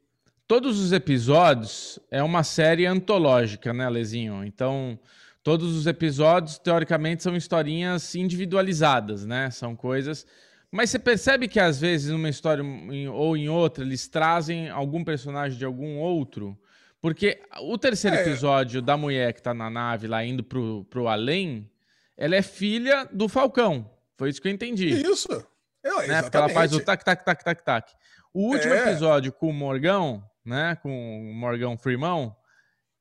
todos 0.47 0.79
os 0.79 0.93
episódios 0.93 1.99
é 2.11 2.23
uma 2.23 2.43
série 2.43 2.85
antológica, 2.85 3.73
né, 3.73 3.89
Lezinho? 3.89 4.45
Então, 4.45 5.01
todos 5.43 5.75
os 5.75 5.87
episódios, 5.87 6.59
teoricamente, 6.59 7.23
são 7.23 7.35
historinhas 7.35 8.15
individualizadas, 8.15 9.25
né? 9.25 9.51
São 9.51 9.75
coisas. 9.75 10.27
Mas 10.73 10.91
você 10.91 10.99
percebe 10.99 11.47
que 11.47 11.61
às 11.61 11.79
vezes, 11.79 12.11
numa 12.11 12.31
história 12.31 12.65
ou 13.13 13.37
em 13.37 13.49
outra, 13.49 13.85
eles 13.85 14.09
trazem 14.09 14.71
algum 14.71 15.05
personagem 15.05 15.59
de 15.59 15.65
algum 15.65 15.99
outro 15.99 16.59
porque 17.03 17.41
o 17.63 17.77
terceiro 17.77 18.17
é. 18.17 18.23
episódio 18.23 18.81
da 18.81 18.97
mulher 18.97 19.33
que 19.35 19.43
tá 19.43 19.53
na 19.53 19.69
nave 19.69 20.07
lá 20.07 20.25
indo 20.25 20.45
pro, 20.45 20.85
pro 20.85 21.09
além, 21.09 21.69
ela 22.17 22.37
é 22.37 22.43
filha 22.43 23.09
do 23.13 23.29
Falcão. 23.29 23.91
Foi 24.17 24.31
isso 24.31 24.41
que 24.41 24.47
eu 24.47 24.53
entendi. 24.53 24.89
Isso. 24.89 25.45
É, 25.83 26.07
né? 26.07 26.23
Porque 26.23 26.37
ela 26.37 26.49
faz 26.49 26.73
o 26.73 26.79
tac, 26.79 27.05
tac, 27.05 27.25
tac, 27.25 27.43
tac, 27.43 27.65
tac. 27.65 27.93
O 28.33 28.53
último 28.53 28.73
é. 28.73 28.83
episódio 28.83 29.33
com 29.33 29.49
o 29.49 29.53
Morgão, 29.53 30.23
né? 30.45 30.77
Com 30.77 31.29
o 31.29 31.35
Morgão 31.35 31.77
Freeman, 31.77 32.33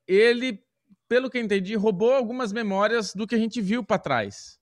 ele, 0.08 0.60
pelo 1.08 1.30
que 1.30 1.38
eu 1.38 1.44
entendi, 1.44 1.76
roubou 1.76 2.12
algumas 2.12 2.52
memórias 2.52 3.14
do 3.14 3.28
que 3.28 3.36
a 3.36 3.38
gente 3.40 3.62
viu 3.62 3.84
para 3.84 4.00
trás. 4.00 4.60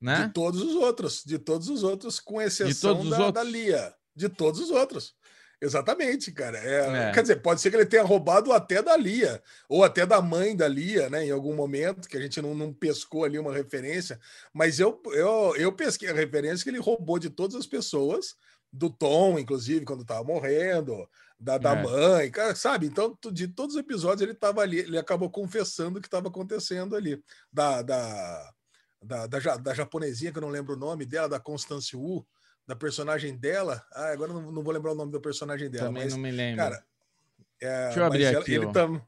Né? 0.00 0.26
De 0.26 0.32
todos 0.32 0.62
os 0.62 0.74
outros, 0.74 1.22
de 1.24 1.38
todos 1.38 1.68
os 1.68 1.82
outros, 1.82 2.18
com 2.18 2.40
exceção 2.40 3.08
da, 3.08 3.30
da 3.30 3.42
Lia. 3.42 3.94
De 4.14 4.28
todos 4.28 4.60
os 4.60 4.70
outros. 4.70 5.14
Exatamente, 5.62 6.32
cara. 6.32 6.58
É, 6.58 7.08
é. 7.08 7.12
Quer 7.12 7.20
dizer, 7.20 7.36
pode 7.36 7.60
ser 7.60 7.70
que 7.70 7.76
ele 7.76 7.84
tenha 7.84 8.02
roubado 8.02 8.50
até 8.50 8.82
da 8.82 8.96
Lia, 8.96 9.42
ou 9.68 9.84
até 9.84 10.06
da 10.06 10.22
mãe 10.22 10.56
da 10.56 10.66
Lia, 10.66 11.10
né? 11.10 11.26
Em 11.26 11.30
algum 11.30 11.54
momento, 11.54 12.08
que 12.08 12.16
a 12.16 12.20
gente 12.20 12.40
não, 12.40 12.54
não 12.54 12.72
pescou 12.72 13.24
ali 13.24 13.38
uma 13.38 13.52
referência. 13.52 14.18
Mas 14.54 14.80
eu, 14.80 15.00
eu, 15.12 15.54
eu 15.56 15.72
pesquei 15.72 16.08
a 16.08 16.14
referência 16.14 16.64
que 16.64 16.70
ele 16.70 16.78
roubou 16.78 17.18
de 17.18 17.28
todas 17.28 17.56
as 17.56 17.66
pessoas, 17.66 18.36
do 18.72 18.88
Tom, 18.88 19.38
inclusive, 19.38 19.84
quando 19.84 20.04
tava 20.04 20.24
morrendo, 20.24 21.08
da, 21.38 21.58
da 21.58 21.72
é. 21.72 21.82
mãe, 21.82 22.30
cara, 22.30 22.54
sabe? 22.54 22.86
Então, 22.86 23.16
de 23.32 23.48
todos 23.48 23.74
os 23.74 23.80
episódios, 23.80 24.22
ele 24.22 24.34
tava 24.34 24.62
ali, 24.62 24.78
ele 24.78 24.98
acabou 24.98 25.28
confessando 25.28 25.98
o 25.98 26.00
que 26.00 26.06
estava 26.06 26.28
acontecendo 26.28 26.94
ali. 26.94 27.22
Da, 27.52 27.82
da, 27.82 28.52
da, 29.02 29.26
da, 29.26 29.56
da, 29.56 29.74
japonesinha, 29.74 30.30
que 30.30 30.38
eu 30.38 30.42
não 30.42 30.48
lembro 30.48 30.74
o 30.74 30.78
nome 30.78 31.06
dela, 31.06 31.28
da 31.28 31.40
Constance 31.40 31.96
Wu, 31.96 32.26
da 32.66 32.76
personagem 32.76 33.36
dela. 33.36 33.84
Ah, 33.92 34.12
agora 34.12 34.32
não, 34.32 34.52
não 34.52 34.62
vou 34.62 34.72
lembrar 34.72 34.92
o 34.92 34.96
nome 34.96 35.12
da 35.12 35.20
personagem 35.20 35.70
dela. 35.70 35.86
Também 35.86 36.04
mas, 36.04 36.12
não 36.12 36.20
me 36.20 36.30
lembro. 36.30 36.56
Cara, 36.56 36.84
é, 37.60 37.84
Deixa 37.86 38.00
eu 38.00 38.04
abrir 38.04 38.24
ela, 38.24 38.40
aqui. 38.40 38.54
Ele, 38.54 38.72
tam, 38.72 39.06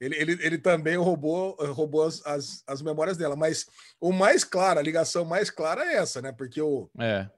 ele, 0.00 0.16
ele, 0.16 0.32
ele, 0.44 0.58
também 0.58 0.96
roubou, 0.96 1.56
roubou 1.72 2.04
as, 2.04 2.24
as, 2.26 2.62
as, 2.66 2.82
memórias 2.82 3.16
dela. 3.16 3.36
Mas 3.36 3.66
o 4.00 4.12
mais 4.12 4.44
claro, 4.44 4.78
a 4.78 4.82
ligação 4.82 5.24
mais 5.24 5.50
clara 5.50 5.84
é 5.84 5.96
essa, 5.96 6.20
né? 6.20 6.32
Porque 6.32 6.60
o, 6.60 6.90
é. 6.98 7.28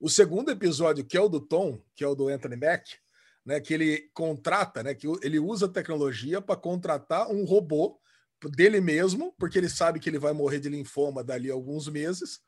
o 0.00 0.08
segundo 0.08 0.50
episódio, 0.50 1.04
que 1.04 1.16
é 1.16 1.20
o 1.20 1.28
do 1.28 1.40
Tom, 1.40 1.80
que 1.94 2.04
é 2.04 2.08
o 2.08 2.14
do 2.14 2.28
Anthony 2.28 2.56
Mack, 2.56 2.96
né? 3.44 3.60
Que 3.60 3.74
ele 3.74 4.10
contrata, 4.12 4.82
né? 4.82 4.94
Que 4.94 5.06
ele 5.22 5.38
usa 5.38 5.68
tecnologia 5.68 6.40
para 6.40 6.56
contratar 6.56 7.28
um 7.28 7.44
robô 7.44 7.98
dele 8.48 8.80
mesmo, 8.80 9.34
porque 9.38 9.58
ele 9.58 9.68
sabe 9.68 10.00
que 10.00 10.08
ele 10.08 10.18
vai 10.18 10.32
morrer 10.32 10.60
de 10.60 10.68
linfoma 10.68 11.22
dali 11.22 11.50
a 11.50 11.54
alguns 11.54 11.88
meses 11.88 12.40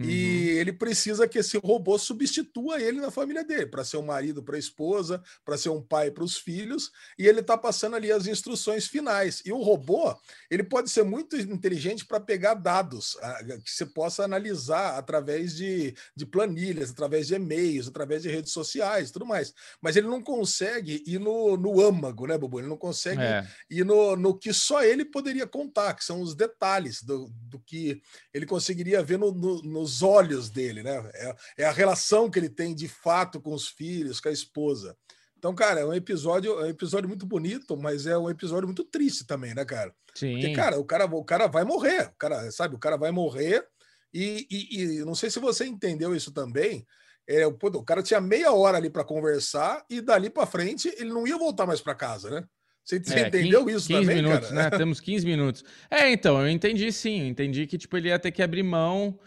Uhum. 0.00 0.08
E 0.08 0.48
ele 0.58 0.72
precisa 0.72 1.28
que 1.28 1.38
esse 1.38 1.58
robô 1.58 1.98
substitua 1.98 2.80
ele 2.80 3.00
na 3.00 3.10
família 3.10 3.44
dele, 3.44 3.66
para 3.66 3.84
ser 3.84 3.96
um 3.96 4.02
marido 4.02 4.42
para 4.42 4.56
a 4.56 4.58
esposa, 4.58 5.22
para 5.44 5.56
ser 5.56 5.68
um 5.68 5.82
pai 5.82 6.10
para 6.10 6.24
os 6.24 6.36
filhos, 6.36 6.90
e 7.18 7.26
ele 7.26 7.40
está 7.40 7.56
passando 7.56 7.96
ali 7.96 8.10
as 8.10 8.26
instruções 8.26 8.86
finais. 8.86 9.42
E 9.44 9.52
o 9.52 9.62
robô, 9.62 10.14
ele 10.50 10.62
pode 10.62 10.90
ser 10.90 11.04
muito 11.04 11.36
inteligente 11.36 12.04
para 12.04 12.20
pegar 12.20 12.54
dados 12.54 13.16
que 13.64 13.70
você 13.70 13.86
possa 13.86 14.24
analisar 14.24 14.98
através 14.98 15.54
de, 15.54 15.94
de 16.16 16.26
planilhas, 16.26 16.90
através 16.90 17.26
de 17.26 17.34
e-mails, 17.34 17.88
através 17.88 18.22
de 18.22 18.28
redes 18.28 18.52
sociais, 18.52 19.10
tudo 19.10 19.26
mais. 19.26 19.52
Mas 19.80 19.96
ele 19.96 20.06
não 20.06 20.22
consegue 20.22 21.02
ir 21.06 21.18
no, 21.18 21.56
no 21.56 21.80
âmago, 21.80 22.26
né, 22.26 22.36
Bubu? 22.38 22.60
Ele 22.60 22.68
não 22.68 22.76
consegue 22.76 23.22
é. 23.22 23.46
ir 23.70 23.84
no, 23.84 24.16
no 24.16 24.36
que 24.36 24.52
só 24.52 24.82
ele 24.82 25.04
poderia 25.04 25.46
contar, 25.46 25.94
que 25.94 26.04
são 26.04 26.20
os 26.20 26.34
detalhes 26.34 27.02
do, 27.02 27.28
do 27.32 27.58
que 27.60 28.00
ele 28.32 28.46
conseguiria 28.46 29.02
ver 29.02 29.18
no, 29.18 29.32
no, 29.32 29.81
nos 29.82 29.96
os 29.96 30.02
olhos 30.02 30.48
dele, 30.48 30.82
né? 30.82 31.10
É, 31.14 31.34
é, 31.58 31.64
a 31.64 31.72
relação 31.72 32.30
que 32.30 32.38
ele 32.38 32.48
tem 32.48 32.74
de 32.74 32.88
fato 32.88 33.40
com 33.40 33.52
os 33.52 33.68
filhos, 33.68 34.20
com 34.20 34.28
a 34.28 34.32
esposa. 34.32 34.96
Então, 35.36 35.54
cara, 35.54 35.80
é 35.80 35.84
um 35.84 35.92
episódio, 35.92 36.52
é 36.60 36.66
um 36.66 36.68
episódio 36.68 37.08
muito 37.08 37.26
bonito, 37.26 37.76
mas 37.76 38.06
é 38.06 38.16
um 38.16 38.30
episódio 38.30 38.66
muito 38.66 38.84
triste 38.84 39.26
também, 39.26 39.54
né, 39.54 39.64
cara? 39.64 39.92
Sim. 40.14 40.34
Porque, 40.34 40.52
cara, 40.52 40.78
o 40.78 40.84
cara, 40.84 41.04
o 41.06 41.24
cara 41.24 41.46
vai 41.48 41.64
morrer, 41.64 42.06
o 42.06 42.16
cara, 42.16 42.50
sabe, 42.52 42.76
o 42.76 42.78
cara 42.78 42.96
vai 42.96 43.10
morrer 43.10 43.66
e, 44.14 44.46
e, 44.50 44.82
e 44.82 45.04
não 45.04 45.14
sei 45.14 45.30
se 45.30 45.40
você 45.40 45.66
entendeu 45.66 46.14
isso 46.14 46.32
também. 46.32 46.86
É, 47.28 47.46
o, 47.46 47.56
o 47.60 47.84
cara 47.84 48.02
tinha 48.02 48.20
meia 48.20 48.52
hora 48.52 48.76
ali 48.76 48.90
para 48.90 49.04
conversar 49.04 49.84
e 49.88 50.00
dali 50.00 50.28
para 50.28 50.46
frente 50.46 50.92
ele 50.98 51.10
não 51.10 51.26
ia 51.26 51.38
voltar 51.38 51.66
mais 51.66 51.80
para 51.80 51.94
casa, 51.94 52.30
né? 52.30 52.44
Você, 52.84 52.98
você 52.98 53.14
é, 53.14 53.28
entendeu 53.28 53.64
15, 53.64 53.76
isso 53.76 53.88
15 53.88 54.00
também, 54.00 54.16
minutos, 54.16 54.48
cara? 54.50 54.70
né? 54.70 54.70
Temos 54.76 55.00
15 55.00 55.26
minutos. 55.26 55.64
É, 55.90 56.10
então, 56.10 56.40
eu 56.40 56.48
entendi 56.48 56.90
sim. 56.90 57.20
Eu 57.20 57.26
entendi 57.26 57.66
que 57.66 57.78
tipo, 57.78 57.96
ele 57.96 58.08
ia 58.08 58.18
ter 58.18 58.32
que 58.32 58.42
abrir 58.42 58.62
mão 58.62 59.18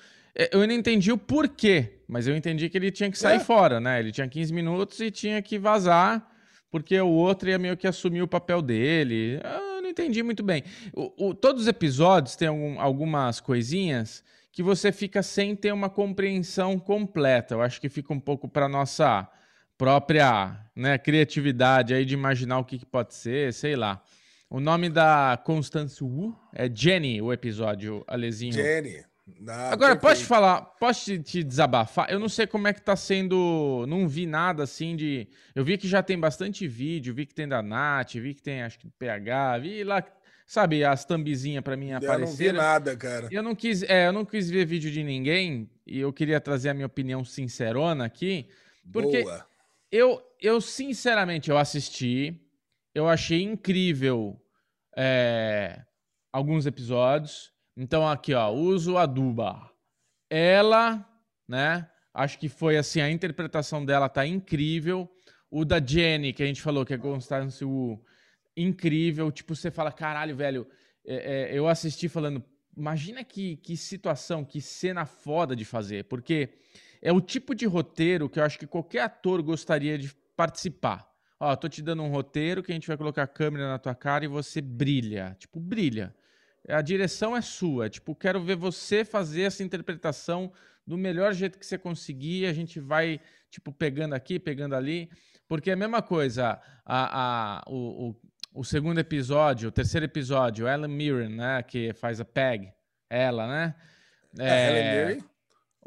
eu 0.51 0.67
não 0.67 0.73
entendi 0.73 1.11
o 1.11 1.17
porquê, 1.17 1.99
mas 2.07 2.27
eu 2.27 2.35
entendi 2.35 2.69
que 2.69 2.77
ele 2.77 2.91
tinha 2.91 3.09
que 3.09 3.17
sair 3.17 3.37
é. 3.37 3.39
fora, 3.39 3.79
né? 3.79 3.99
Ele 3.99 4.11
tinha 4.11 4.27
15 4.27 4.53
minutos 4.53 4.99
e 4.99 5.09
tinha 5.09 5.41
que 5.41 5.57
vazar, 5.57 6.29
porque 6.69 6.99
o 6.99 7.07
outro 7.07 7.49
ia 7.49 7.57
meio 7.57 7.77
que 7.77 7.87
assumir 7.87 8.21
o 8.21 8.27
papel 8.27 8.61
dele. 8.61 9.39
Eu 9.43 9.81
não 9.81 9.89
entendi 9.89 10.21
muito 10.21 10.43
bem. 10.43 10.63
O, 10.93 11.29
o, 11.29 11.33
todos 11.33 11.63
os 11.63 11.67
episódios 11.67 12.35
têm 12.35 12.49
algum, 12.49 12.79
algumas 12.79 13.39
coisinhas 13.39 14.23
que 14.51 14.61
você 14.61 14.91
fica 14.91 15.23
sem 15.23 15.55
ter 15.55 15.73
uma 15.73 15.89
compreensão 15.89 16.77
completa. 16.77 17.55
Eu 17.55 17.61
acho 17.61 17.79
que 17.79 17.87
fica 17.87 18.13
um 18.13 18.19
pouco 18.19 18.47
para 18.47 18.67
nossa 18.67 19.29
própria 19.77 20.57
né, 20.75 20.97
criatividade 20.97 21.93
aí 21.93 22.05
de 22.05 22.13
imaginar 22.13 22.59
o 22.59 22.65
que, 22.65 22.79
que 22.79 22.85
pode 22.85 23.13
ser, 23.15 23.53
sei 23.53 23.75
lá. 23.75 24.01
O 24.49 24.59
nome 24.59 24.89
da 24.89 25.41
Constance 25.43 26.03
Wu 26.03 26.35
é 26.53 26.69
Jenny, 26.73 27.21
o 27.21 27.33
episódio, 27.33 28.03
Alezinho. 28.07 28.53
Jenny. 28.53 29.03
Ah, 29.47 29.71
Agora, 29.71 29.95
posso 29.95 30.21
te 30.21 30.27
falar, 30.27 30.61
posso 30.79 31.05
te, 31.05 31.19
te, 31.19 31.43
desabafar? 31.43 32.11
Eu 32.11 32.19
não 32.19 32.29
sei 32.29 32.45
como 32.45 32.67
é 32.67 32.73
que 32.73 32.81
tá 32.81 32.95
sendo. 32.95 33.85
Não 33.87 34.07
vi 34.07 34.27
nada 34.27 34.63
assim 34.63 34.95
de. 34.95 35.27
Eu 35.55 35.63
vi 35.63 35.77
que 35.77 35.87
já 35.87 36.03
tem 36.03 36.19
bastante 36.19 36.67
vídeo, 36.67 37.13
vi 37.13 37.25
que 37.25 37.33
tem 37.33 37.47
da 37.47 37.61
Nath, 37.63 38.13
vi 38.13 38.35
que 38.35 38.41
tem, 38.43 38.61
acho 38.61 38.77
que 38.77 38.87
PH, 38.87 39.57
vi 39.57 39.83
lá, 39.83 40.03
sabe, 40.45 40.83
as 40.83 41.05
thumbzinhas 41.05 41.63
para 41.63 41.75
mim 41.75 41.91
aparecer. 41.91 42.49
Eu 42.49 42.53
não 42.53 42.61
vi 42.61 42.67
nada, 42.67 42.95
cara. 42.95 43.27
Eu 43.31 43.41
não 43.41 43.55
quis, 43.55 43.81
é, 43.83 44.07
eu 44.07 44.13
não 44.13 44.23
quis 44.23 44.47
ver 44.47 44.65
vídeo 44.65 44.91
de 44.91 45.03
ninguém 45.03 45.71
e 45.87 45.99
eu 45.99 46.13
queria 46.13 46.39
trazer 46.39 46.69
a 46.69 46.73
minha 46.75 46.85
opinião 46.85 47.25
sincerona 47.25 48.05
aqui, 48.05 48.47
porque 48.93 49.23
Boa. 49.23 49.47
eu, 49.91 50.21
eu 50.39 50.61
sinceramente 50.61 51.49
eu 51.49 51.57
assisti, 51.57 52.39
eu 52.93 53.07
achei 53.07 53.41
incrível 53.41 54.39
é, 54.95 55.81
alguns 56.31 56.67
episódios. 56.67 57.54
Então 57.77 58.07
aqui, 58.07 58.33
ó, 58.33 58.51
uso 58.51 58.97
a 58.97 59.05
Duba. 59.05 59.69
Ela, 60.29 61.05
né? 61.47 61.89
Acho 62.13 62.39
que 62.39 62.47
foi 62.47 62.77
assim, 62.77 63.01
a 63.01 63.11
interpretação 63.11 63.85
dela 63.85 64.07
tá 64.07 64.25
incrível. 64.25 65.09
O 65.51 65.65
da 65.65 65.85
Jenny, 65.85 66.31
que 66.31 66.41
a 66.41 66.45
gente 66.45 66.61
falou 66.61 66.85
que 66.85 66.93
é 66.93 66.97
Constance 66.97 67.63
Wu, 67.63 68.01
incrível. 68.55 69.29
Tipo, 69.31 69.53
você 69.53 69.69
fala, 69.69 69.91
caralho, 69.91 70.35
velho, 70.35 70.67
é, 71.05 71.51
é, 71.51 71.57
eu 71.57 71.67
assisti 71.67 72.07
falando, 72.07 72.43
imagina 72.75 73.23
que, 73.23 73.57
que 73.57 73.75
situação, 73.75 74.45
que 74.45 74.61
cena 74.61 75.05
foda 75.05 75.53
de 75.53 75.65
fazer, 75.65 76.05
porque 76.05 76.57
é 77.01 77.11
o 77.11 77.19
tipo 77.19 77.53
de 77.53 77.65
roteiro 77.65 78.29
que 78.29 78.39
eu 78.39 78.43
acho 78.43 78.57
que 78.57 78.65
qualquer 78.65 79.01
ator 79.01 79.43
gostaria 79.43 79.97
de 79.97 80.15
participar. 80.35 81.05
Ó, 81.37 81.53
tô 81.57 81.67
te 81.67 81.81
dando 81.81 82.03
um 82.03 82.09
roteiro 82.09 82.63
que 82.63 82.71
a 82.71 82.75
gente 82.75 82.87
vai 82.87 82.95
colocar 82.95 83.23
a 83.23 83.27
câmera 83.27 83.67
na 83.67 83.77
tua 83.77 83.93
cara 83.93 84.23
e 84.23 84.29
você 84.29 84.61
brilha, 84.61 85.35
tipo, 85.37 85.59
brilha 85.59 86.15
a 86.67 86.81
direção 86.81 87.35
é 87.35 87.41
sua. 87.41 87.89
Tipo, 87.89 88.15
quero 88.15 88.41
ver 88.41 88.55
você 88.55 89.05
fazer 89.05 89.43
essa 89.43 89.63
interpretação 89.63 90.51
do 90.85 90.97
melhor 90.97 91.33
jeito 91.33 91.59
que 91.59 91.65
você 91.65 91.77
conseguir. 91.77 92.45
A 92.45 92.53
gente 92.53 92.79
vai, 92.79 93.19
tipo, 93.49 93.71
pegando 93.71 94.13
aqui, 94.13 94.39
pegando 94.39 94.75
ali. 94.75 95.09
Porque 95.47 95.69
é 95.69 95.73
a 95.73 95.77
mesma 95.77 96.01
coisa, 96.01 96.59
a, 96.83 97.59
a, 97.59 97.63
o, 97.67 98.09
o, 98.09 98.15
o 98.61 98.63
segundo 98.63 98.99
episódio, 98.99 99.69
o 99.69 99.71
terceiro 99.71 100.05
episódio, 100.05 100.67
Ellen 100.67 100.89
Mirren, 100.89 101.35
né? 101.35 101.61
Que 101.61 101.93
faz 101.93 102.19
a 102.19 102.25
Peg, 102.25 102.71
ela, 103.09 103.47
né? 103.47 103.75
É, 104.39 104.49
é, 104.49 105.01
Ellen 105.03 105.23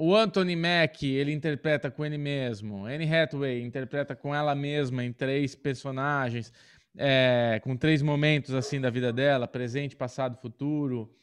o 0.00 0.14
Anthony 0.14 0.54
Mack, 0.54 1.04
ele 1.04 1.32
interpreta 1.32 1.90
com 1.90 2.06
ele 2.06 2.16
mesmo. 2.16 2.86
Anne 2.86 3.12
Hathaway 3.12 3.60
interpreta 3.60 4.14
com 4.14 4.32
ela 4.32 4.54
mesma 4.54 5.02
em 5.02 5.12
três 5.12 5.56
personagens 5.56 6.52
é, 6.98 7.60
com 7.62 7.76
três 7.76 8.02
momentos 8.02 8.54
assim 8.54 8.80
da 8.80 8.90
vida 8.90 9.12
dela, 9.12 9.46
presente, 9.46 9.96
passado, 9.96 10.36
futuro. 10.36 11.14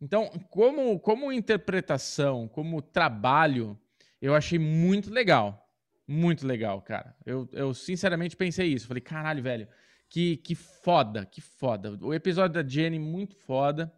Então, 0.00 0.30
como, 0.50 0.98
como 0.98 1.32
interpretação, 1.32 2.48
como 2.48 2.80
trabalho, 2.80 3.78
eu 4.20 4.34
achei 4.34 4.58
muito 4.58 5.10
legal. 5.10 5.68
Muito 6.06 6.46
legal, 6.46 6.80
cara. 6.82 7.16
Eu, 7.24 7.48
eu 7.52 7.74
sinceramente 7.74 8.36
pensei 8.36 8.68
isso. 8.68 8.86
Falei, 8.86 9.00
caralho, 9.00 9.42
velho, 9.42 9.68
que, 10.08 10.36
que 10.38 10.54
foda, 10.54 11.26
que 11.26 11.40
foda. 11.40 11.98
O 12.00 12.12
episódio 12.14 12.62
da 12.62 12.68
Jenny, 12.68 12.98
muito 12.98 13.34
foda. 13.34 13.92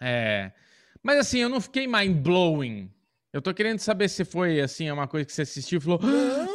É... 0.00 0.52
Mas 1.02 1.18
assim, 1.18 1.38
eu 1.38 1.48
não 1.48 1.60
fiquei 1.60 1.86
mind-blowing 1.86 2.90
eu 3.30 3.42
tô 3.42 3.52
querendo 3.52 3.78
saber 3.78 4.08
se 4.08 4.24
foi 4.24 4.60
assim, 4.60 4.90
uma 4.90 5.06
coisa 5.06 5.26
que 5.26 5.32
você 5.32 5.42
assistiu 5.42 5.78
e 5.78 5.80
falou. 5.82 6.00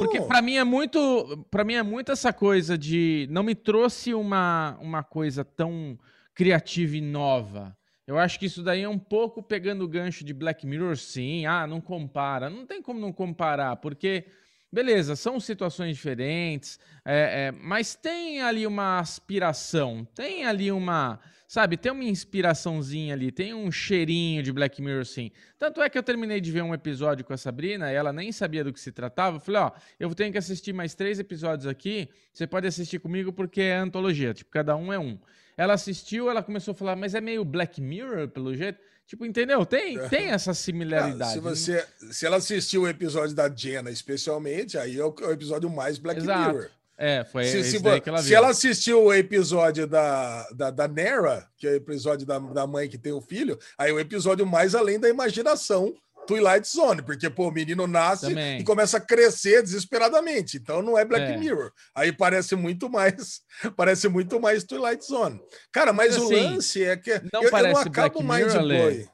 Porque 0.06 0.22
para 0.22 0.42
mim 0.42 0.58
é 0.58 0.64
muito. 0.64 1.46
para 1.50 1.64
mim 1.64 1.76
é 1.76 1.84
muito 1.84 2.12
essa 2.12 2.32
coisa 2.32 2.78
de. 2.78 3.28
Não 3.30 3.44
me 3.44 3.56
trouxe 3.56 4.14
uma, 4.14 4.78
uma 4.82 5.04
coisa 5.04 5.44
tão 5.44 5.98
criativa 6.34 6.98
e 6.98 7.02
nova. 7.02 7.76
Eu 8.06 8.18
acho 8.18 8.38
que 8.38 8.48
isso 8.48 8.62
daí 8.62 8.82
é 8.82 8.90
um 8.90 9.00
pouco 9.00 9.42
pegando 9.42 9.84
o 9.84 9.88
gancho 9.88 10.26
de 10.26 10.34
Black 10.34 10.68
Mirror, 10.68 10.98
sim. 10.98 11.46
Ah, 11.46 11.66
não 11.66 11.80
compara. 11.80 12.50
Não 12.50 12.66
tem 12.66 12.82
como 12.82 13.00
não 13.00 13.14
comparar, 13.14 13.78
porque, 13.78 14.26
beleza, 14.72 15.16
são 15.16 15.40
situações 15.40 15.96
diferentes, 15.96 16.80
é, 17.06 17.48
é, 17.48 17.52
mas 17.52 17.96
tem 17.96 18.42
ali 18.42 18.68
uma 18.68 19.00
aspiração, 19.00 20.06
tem 20.14 20.46
ali 20.46 20.72
uma 20.72 21.20
Sabe, 21.54 21.78
tem 21.78 21.92
uma 21.92 22.04
inspiraçãozinha 22.04 23.14
ali, 23.14 23.32
tem 23.32 23.54
um 23.54 23.72
cheirinho 23.72 24.42
de 24.42 24.52
Black 24.52 24.82
Mirror, 24.82 25.06
sim. 25.06 25.30
Tanto 25.60 25.84
é 25.84 25.88
que 25.88 25.96
eu 25.96 26.02
terminei 26.02 26.42
de 26.42 26.52
ver 26.52 26.64
um 26.64 26.74
episódio 26.74 27.24
com 27.24 27.32
a 27.32 27.38
Sabrina, 27.38 27.92
e 27.92 27.96
ela 27.96 28.12
nem 28.12 28.32
sabia 28.32 28.64
do 28.64 28.74
que 28.74 28.80
se 28.80 28.92
tratava. 28.92 29.38
Eu 29.38 29.40
falei, 29.40 29.62
ó, 29.62 29.72
eu 30.00 30.16
tenho 30.16 30.32
que 30.32 30.38
assistir 30.40 30.74
mais 30.74 30.96
três 30.96 31.20
episódios 31.20 31.68
aqui, 31.68 32.10
você 32.34 32.48
pode 32.48 32.66
assistir 32.66 32.98
comigo 32.98 33.32
porque 33.32 33.62
é 33.62 33.76
antologia, 33.76 34.34
tipo, 34.34 34.50
cada 34.50 34.76
um 34.76 34.92
é 34.92 34.98
um. 34.98 35.20
Ela 35.56 35.76
assistiu, 35.76 36.28
ela 36.28 36.42
começou 36.42 36.72
a 36.72 36.76
falar, 36.76 36.96
mas 36.96 37.14
é 37.14 37.22
meio 37.22 37.46
Black 37.46 37.80
Mirror, 37.80 38.30
pelo 38.30 38.56
jeito. 38.56 38.80
Tipo, 39.06 39.24
entendeu? 39.24 39.64
Tem, 39.64 40.00
é. 40.00 40.10
tem 40.10 40.32
essa 40.32 40.56
similaridade. 40.56 41.34
Se, 41.34 41.40
você, 41.40 41.86
se 42.10 42.26
ela 42.26 42.38
assistiu 42.38 42.82
o 42.82 42.88
episódio 42.88 43.36
da 43.36 43.48
Jenna, 43.48 43.92
especialmente, 43.92 44.76
aí 44.76 44.98
é 44.98 45.06
o, 45.06 45.14
é 45.22 45.28
o 45.28 45.32
episódio 45.32 45.70
mais 45.70 46.00
Black 46.00 46.20
Exato. 46.20 46.52
Mirror. 46.52 46.72
É, 46.98 47.26
foi 47.26 47.46
se, 47.46 47.64
se, 47.64 47.78
ela. 47.78 48.22
Se 48.22 48.36
ela 48.36 48.50
assistiu 48.50 49.04
o 49.04 49.14
episódio 49.14 49.88
da, 49.88 50.48
da, 50.56 50.70
da 50.70 50.88
Nera, 50.88 51.48
que 51.58 51.68
é 51.68 51.72
o 51.72 51.76
episódio 51.76 52.26
da, 52.26 52.38
da 52.40 52.68
mãe 52.68 52.88
que 52.88 52.98
tem 52.98 53.12
o 53.12 53.22
filho, 53.22 53.58
aí 53.78 53.90
é 53.90 53.94
o 53.94 54.00
episódio 54.00 54.46
mais 54.46 54.76
além 54.76 55.00
da 55.00 55.10
imaginação 55.10 55.94
Twilight 56.26 56.68
Zone, 56.68 57.02
porque 57.02 57.30
pô, 57.30 57.48
o 57.48 57.52
menino 57.52 57.86
nasce 57.88 58.28
Também. 58.28 58.60
e 58.60 58.64
começa 58.64 58.98
a 58.98 59.02
crescer 59.02 59.62
desesperadamente. 59.62 60.58
Então 60.58 60.82
não 60.82 60.98
é 60.98 61.06
Black 61.06 61.32
é. 61.32 61.38
Mirror. 61.38 61.72
Aí 61.94 62.12
parece 62.12 62.56
muito 62.56 62.90
mais, 62.90 63.42
parece 63.76 64.08
muito 64.08 64.40
mais 64.40 64.64
Twilight 64.64 65.06
Zone. 65.06 65.40
Cara, 65.72 65.94
mas 65.94 66.16
assim, 66.16 66.26
o 66.26 66.30
lance 66.30 66.84
é 66.84 66.96
que 66.98 67.12
não 67.32 67.44
eu, 67.44 67.50
eu 67.50 67.74
não 67.74 67.78
acabo 67.80 67.92
Black 67.92 68.24
mais 68.24 68.54
Mirror, 68.54 68.92
de 68.92 69.10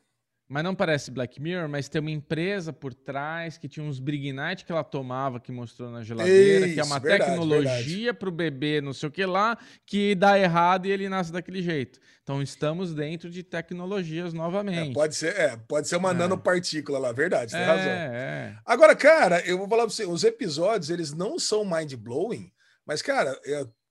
mas 0.50 0.64
não 0.64 0.74
parece 0.74 1.12
Black 1.12 1.40
Mirror, 1.40 1.70
mas 1.70 1.88
tem 1.88 2.02
uma 2.02 2.10
empresa 2.10 2.74
por 2.74 2.92
trás 2.92 3.56
que 3.56 3.70
tinha 3.70 3.86
uns 3.86 4.00
Brignite 4.00 4.66
que 4.66 4.72
ela 4.72 4.84
tomava, 4.84 5.40
que 5.40 5.52
mostrou 5.52 5.92
na 5.92 6.02
geladeira, 6.02 6.66
Isso, 6.66 6.74
que 6.74 6.80
é 6.80 6.84
uma 6.84 7.00
verdade, 7.00 7.30
tecnologia 7.30 8.14
para 8.16 8.30
o 8.30 8.32
bebê, 8.32 8.82
não 8.82 8.92
sei 8.92 9.10
o 9.10 9.12
que 9.12 9.24
lá, 9.28 9.56
que 9.86 10.16
dá 10.16 10.40
errado 10.40 10.88
e 10.88 10.92
ele 10.92 11.08
nasce 11.08 11.32
daquele 11.32 11.62
jeito. 11.62 12.00
Então 12.24 12.42
estamos 12.42 12.96
dentro 12.96 13.30
de 13.30 13.44
tecnologias 13.44 14.34
novamente. 14.34 14.90
É, 14.90 14.94
pode 14.94 15.16
ser, 15.16 15.40
é, 15.40 15.56
pode 15.56 15.88
ser 15.88 15.98
uma 15.98 16.12
é. 16.12 16.14
nanopartícula 16.16 16.98
lá, 16.98 17.12
verdade, 17.12 17.52
tem 17.52 17.62
é, 17.62 17.66
razão. 17.66 17.92
É. 17.92 18.58
Agora, 18.66 18.96
cara, 18.96 19.42
eu 19.46 19.56
vou 19.56 19.70
falar 19.70 19.84
para 19.84 19.92
você, 19.92 20.08
os 20.08 20.24
episódios, 20.24 20.90
eles 20.90 21.14
não 21.14 21.38
são 21.38 21.64
mind-blowing, 21.64 22.52
mas, 22.88 23.04
cara, 23.04 23.40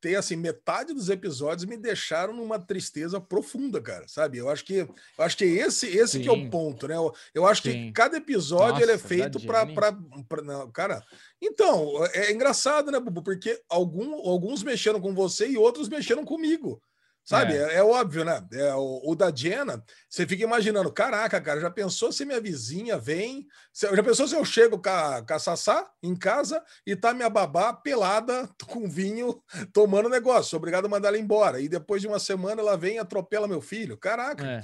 ter 0.01 0.17
assim 0.17 0.37
metade 0.37 0.93
dos 0.93 1.09
episódios 1.09 1.65
me 1.65 1.77
deixaram 1.77 2.35
numa 2.35 2.59
tristeza 2.59 3.21
profunda, 3.21 3.81
cara, 3.81 4.07
sabe? 4.07 4.39
Eu 4.39 4.49
acho 4.49 4.65
que 4.65 4.75
eu 4.77 5.25
acho 5.25 5.37
que 5.37 5.45
esse 5.45 5.87
esse 5.87 6.21
que 6.21 6.29
é 6.29 6.33
o 6.33 6.49
ponto, 6.51 6.87
né? 6.87 6.97
Eu, 6.97 7.13
eu 7.35 7.47
acho 7.47 7.63
Sim. 7.63 7.71
que 7.71 7.93
cada 7.93 8.17
episódio 8.17 8.81
Nossa, 8.81 8.83
ele 8.83 8.93
é 8.93 8.99
feito 8.99 9.41
para 9.41 9.67
para 9.67 10.69
cara. 10.73 11.03
Então, 11.41 12.05
é, 12.13 12.27
é 12.27 12.33
engraçado, 12.33 12.91
né, 12.91 13.01
Bubu? 13.01 13.23
Porque 13.23 13.61
algum, 13.69 14.15
alguns 14.29 14.63
mexeram 14.63 15.01
com 15.01 15.15
você 15.15 15.49
e 15.49 15.57
outros 15.57 15.89
mexeram 15.89 16.25
comigo. 16.25 16.83
Sabe? 17.29 17.55
É, 17.55 17.75
é 17.75 17.83
óbvio, 17.83 18.25
né? 18.25 18.43
É, 18.55 18.75
o, 18.75 19.03
o, 19.05 19.15
da 19.15 19.31
Jenna, 19.31 19.85
você 20.09 20.27
fica 20.27 20.43
imaginando, 20.45 20.91
caraca, 20.91 21.39
cara, 21.39 21.61
já 21.61 21.71
pensou 21.71 22.11
se 22.11 22.25
minha 22.25 22.41
vizinha 22.41 22.97
vem? 22.97 23.47
Já 23.75 24.03
pensou 24.03 24.27
se 24.27 24.35
eu 24.35 24.43
chego 24.47 24.81
com 24.81 24.89
a, 24.89 25.21
com 25.21 25.35
a 25.35 25.39
Sassá 25.39 25.91
em 26.03 26.17
casa 26.17 26.65
e 26.87 26.97
tá 26.97 27.13
minha 27.13 27.29
babá 27.29 27.75
pelada 27.75 28.49
com 28.67 28.89
vinho 28.89 29.43
tomando 29.75 30.09
negócio? 30.09 30.57
Obrigado 30.57 30.87
a 30.87 30.89
mandar 30.89 31.09
ela 31.09 31.19
embora. 31.19 31.61
E 31.61 31.69
depois 31.69 32.01
de 32.01 32.09
uma 32.09 32.19
semana 32.19 32.63
ela 32.63 32.79
vem 32.79 32.95
e 32.95 32.99
atropela 32.99 33.47
meu 33.47 33.61
filho. 33.61 33.99
Caraca. 33.99 34.47
É. 34.47 34.63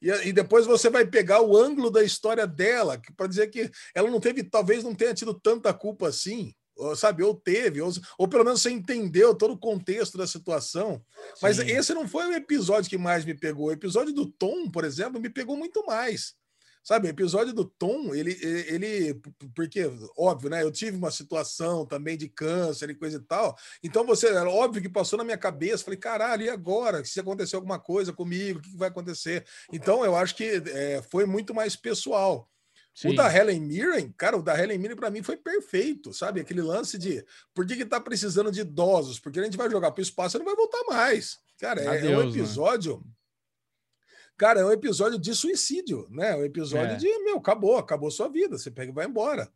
E, 0.00 0.28
e, 0.28 0.32
depois 0.32 0.64
você 0.64 0.88
vai 0.88 1.04
pegar 1.04 1.42
o 1.42 1.54
ângulo 1.58 1.90
da 1.90 2.02
história 2.02 2.46
dela 2.46 2.98
para 3.18 3.26
dizer 3.26 3.48
que 3.48 3.70
ela 3.94 4.10
não 4.10 4.18
teve, 4.18 4.42
talvez 4.42 4.82
não 4.82 4.94
tenha 4.94 5.12
tido 5.12 5.34
tanta 5.34 5.74
culpa 5.74 6.08
assim 6.08 6.54
sabe, 6.96 7.22
ou 7.22 7.34
teve, 7.34 7.80
ou, 7.80 7.92
ou 8.16 8.28
pelo 8.28 8.44
menos 8.44 8.62
você 8.62 8.70
entendeu 8.70 9.34
todo 9.34 9.54
o 9.54 9.58
contexto 9.58 10.16
da 10.16 10.26
situação. 10.26 11.02
Sim. 11.34 11.40
Mas 11.42 11.58
esse 11.58 11.92
não 11.94 12.06
foi 12.06 12.26
o 12.26 12.34
episódio 12.34 12.90
que 12.90 12.98
mais 12.98 13.24
me 13.24 13.34
pegou. 13.34 13.66
O 13.66 13.72
episódio 13.72 14.12
do 14.12 14.26
Tom, 14.26 14.70
por 14.70 14.84
exemplo, 14.84 15.20
me 15.20 15.30
pegou 15.30 15.56
muito 15.56 15.84
mais. 15.86 16.36
Sabe, 16.88 17.06
o 17.06 17.10
episódio 17.10 17.52
do 17.52 17.66
Tom, 17.66 18.14
ele, 18.14 18.38
ele, 18.42 19.20
porque, 19.54 19.90
óbvio, 20.16 20.48
né? 20.48 20.62
Eu 20.62 20.72
tive 20.72 20.96
uma 20.96 21.10
situação 21.10 21.84
também 21.84 22.16
de 22.16 22.30
câncer 22.30 22.88
e 22.88 22.94
coisa 22.94 23.18
e 23.18 23.20
tal. 23.20 23.54
Então, 23.82 24.06
você, 24.06 24.28
era 24.28 24.48
óbvio 24.48 24.80
que 24.80 24.88
passou 24.88 25.18
na 25.18 25.24
minha 25.24 25.36
cabeça. 25.36 25.84
Falei, 25.84 25.98
caralho, 25.98 26.44
e 26.44 26.48
agora? 26.48 27.04
Se 27.04 27.20
acontecer 27.20 27.56
alguma 27.56 27.78
coisa 27.78 28.10
comigo, 28.10 28.58
o 28.58 28.62
que 28.62 28.74
vai 28.74 28.88
acontecer? 28.88 29.44
Então, 29.70 30.02
eu 30.02 30.16
acho 30.16 30.34
que 30.34 30.44
é, 30.44 31.02
foi 31.10 31.26
muito 31.26 31.54
mais 31.54 31.76
pessoal. 31.76 32.48
Sim. 32.98 33.10
O 33.10 33.14
da 33.14 33.32
Helen 33.32 33.60
Mirren, 33.60 34.12
cara, 34.18 34.36
o 34.36 34.42
da 34.42 34.60
Helen 34.60 34.76
Mirren 34.76 34.96
para 34.96 35.08
mim 35.08 35.22
foi 35.22 35.36
perfeito, 35.36 36.12
sabe? 36.12 36.40
Aquele 36.40 36.62
lance 36.62 36.98
de 36.98 37.24
por 37.54 37.64
que, 37.64 37.76
que 37.76 37.86
tá 37.86 38.00
precisando 38.00 38.50
de 38.50 38.62
idosos? 38.62 39.20
Porque 39.20 39.38
a 39.38 39.44
gente 39.44 39.56
vai 39.56 39.70
jogar 39.70 39.92
para 39.92 40.00
o 40.00 40.02
espaço 40.02 40.36
e 40.36 40.38
não 40.38 40.44
vai 40.44 40.56
voltar 40.56 40.82
mais. 40.88 41.38
Cara, 41.60 41.80
é, 41.80 41.86
Adeus, 41.86 42.12
é 42.12 42.16
um 42.16 42.24
né? 42.24 42.28
episódio. 42.30 42.96
Né? 42.96 43.12
Cara, 44.36 44.60
é 44.62 44.64
um 44.64 44.72
episódio 44.72 45.16
de 45.16 45.32
suicídio, 45.32 46.08
né? 46.10 46.32
É 46.32 46.36
um 46.38 46.44
episódio 46.44 46.94
é. 46.94 46.96
de, 46.96 47.06
meu, 47.20 47.36
acabou, 47.36 47.76
acabou 47.76 48.10
sua 48.10 48.28
vida. 48.28 48.58
Você 48.58 48.68
pega 48.68 48.90
e 48.90 48.94
vai 48.94 49.06
embora. 49.06 49.48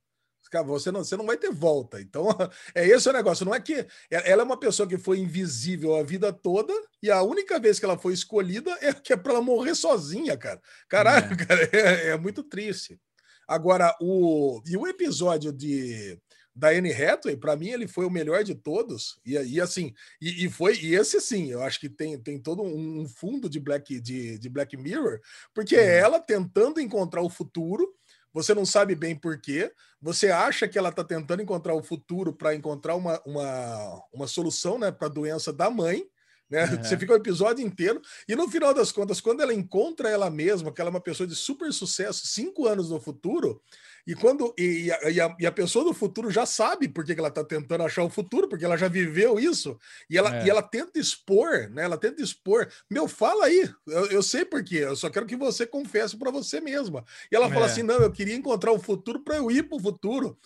Você 0.64 0.92
não, 0.92 1.02
você 1.02 1.16
não 1.16 1.26
vai 1.26 1.36
ter 1.36 1.50
volta. 1.50 2.00
Então, 2.00 2.28
é 2.76 2.86
esse 2.86 3.08
o 3.08 3.12
negócio. 3.12 3.44
Não 3.44 3.54
é 3.54 3.60
que 3.60 3.84
ela 4.08 4.42
é 4.42 4.44
uma 4.44 4.56
pessoa 4.56 4.88
que 4.88 4.98
foi 4.98 5.18
invisível 5.18 5.96
a 5.96 6.04
vida 6.04 6.32
toda 6.32 6.72
e 7.02 7.10
a 7.10 7.24
única 7.24 7.58
vez 7.58 7.80
que 7.80 7.84
ela 7.84 7.98
foi 7.98 8.12
escolhida 8.12 8.70
é 8.80 8.92
que 8.92 9.12
é 9.12 9.16
para 9.16 9.32
ela 9.32 9.42
morrer 9.42 9.74
sozinha, 9.74 10.36
cara. 10.36 10.60
Caralho, 10.88 11.32
é. 11.32 11.36
cara, 11.44 11.68
é, 11.72 12.08
é 12.10 12.16
muito 12.16 12.44
triste. 12.44 13.00
Agora, 13.46 13.94
o, 14.00 14.62
e 14.66 14.76
o 14.76 14.86
episódio 14.86 15.52
de 15.52 16.18
da 16.54 16.68
Anne 16.68 16.92
Hathaway, 16.92 17.36
para 17.36 17.56
mim, 17.56 17.70
ele 17.70 17.88
foi 17.88 18.04
o 18.04 18.10
melhor 18.10 18.44
de 18.44 18.54
todos. 18.54 19.18
E, 19.24 19.32
e 19.32 19.60
assim, 19.60 19.92
e, 20.20 20.44
e, 20.44 20.50
foi, 20.50 20.76
e 20.78 20.94
esse 20.94 21.20
sim, 21.20 21.50
eu 21.50 21.62
acho 21.62 21.80
que 21.80 21.88
tem, 21.88 22.18
tem 22.18 22.38
todo 22.38 22.62
um 22.62 23.08
fundo 23.08 23.48
de 23.48 23.58
Black, 23.58 24.00
de, 24.00 24.38
de 24.38 24.48
Black 24.48 24.76
Mirror, 24.76 25.18
porque 25.54 25.76
é 25.76 25.98
ela 25.98 26.20
tentando 26.20 26.80
encontrar 26.80 27.22
o 27.22 27.30
futuro. 27.30 27.88
Você 28.34 28.54
não 28.54 28.64
sabe 28.64 28.94
bem 28.94 29.14
por 29.14 29.40
quê. 29.40 29.72
Você 30.00 30.30
acha 30.30 30.66
que 30.66 30.78
ela 30.78 30.88
está 30.88 31.04
tentando 31.04 31.42
encontrar 31.42 31.74
o 31.74 31.82
futuro 31.82 32.32
para 32.32 32.54
encontrar 32.54 32.94
uma, 32.96 33.20
uma, 33.26 34.02
uma 34.12 34.26
solução 34.26 34.78
né, 34.78 34.90
para 34.90 35.06
a 35.06 35.10
doença 35.10 35.52
da 35.52 35.70
mãe. 35.70 36.04
Né? 36.52 36.66
Uhum. 36.66 36.84
Você 36.84 36.98
fica 36.98 37.14
o 37.14 37.16
episódio 37.16 37.64
inteiro, 37.64 38.02
e 38.28 38.36
no 38.36 38.46
final 38.46 38.74
das 38.74 38.92
contas, 38.92 39.22
quando 39.22 39.40
ela 39.40 39.54
encontra 39.54 40.10
ela 40.10 40.28
mesma, 40.28 40.70
que 40.70 40.82
ela 40.82 40.90
é 40.90 40.92
uma 40.92 41.00
pessoa 41.00 41.26
de 41.26 41.34
super 41.34 41.72
sucesso, 41.72 42.26
cinco 42.26 42.68
anos 42.68 42.90
no 42.90 43.00
futuro, 43.00 43.62
e 44.06 44.14
quando 44.14 44.52
e, 44.58 44.88
e, 45.10 45.18
a, 45.18 45.34
e 45.40 45.46
a, 45.46 45.52
pessoa 45.52 45.82
do 45.82 45.94
futuro 45.94 46.30
já 46.30 46.44
sabe 46.44 46.88
por 46.88 47.06
que, 47.06 47.12
ela 47.12 47.28
está 47.28 47.42
tentando 47.42 47.84
achar 47.84 48.04
o 48.04 48.10
futuro, 48.10 48.48
porque 48.48 48.66
ela 48.66 48.76
já 48.76 48.86
viveu 48.86 49.40
isso, 49.40 49.78
e 50.10 50.18
ela, 50.18 50.42
é. 50.42 50.44
e 50.44 50.50
ela 50.50 50.60
tenta 50.60 50.98
expor, 51.00 51.70
né? 51.70 51.84
Ela 51.84 51.96
tenta 51.96 52.20
expor. 52.20 52.68
Meu, 52.90 53.08
fala 53.08 53.46
aí, 53.46 53.70
eu, 53.86 54.06
eu 54.10 54.22
sei 54.22 54.44
por 54.44 54.62
quê, 54.62 54.80
eu 54.80 54.94
só 54.94 55.08
quero 55.08 55.24
que 55.24 55.36
você 55.36 55.66
confesse 55.66 56.18
para 56.18 56.30
você 56.30 56.60
mesma. 56.60 57.02
E 57.30 57.34
ela 57.36 57.46
é. 57.46 57.50
fala 57.50 57.64
assim: 57.64 57.82
não, 57.82 57.96
eu 57.96 58.12
queria 58.12 58.36
encontrar 58.36 58.72
o 58.72 58.78
futuro 58.78 59.20
para 59.20 59.36
eu 59.36 59.50
ir 59.50 59.62
para 59.62 59.78
o 59.78 59.80
futuro, 59.80 60.38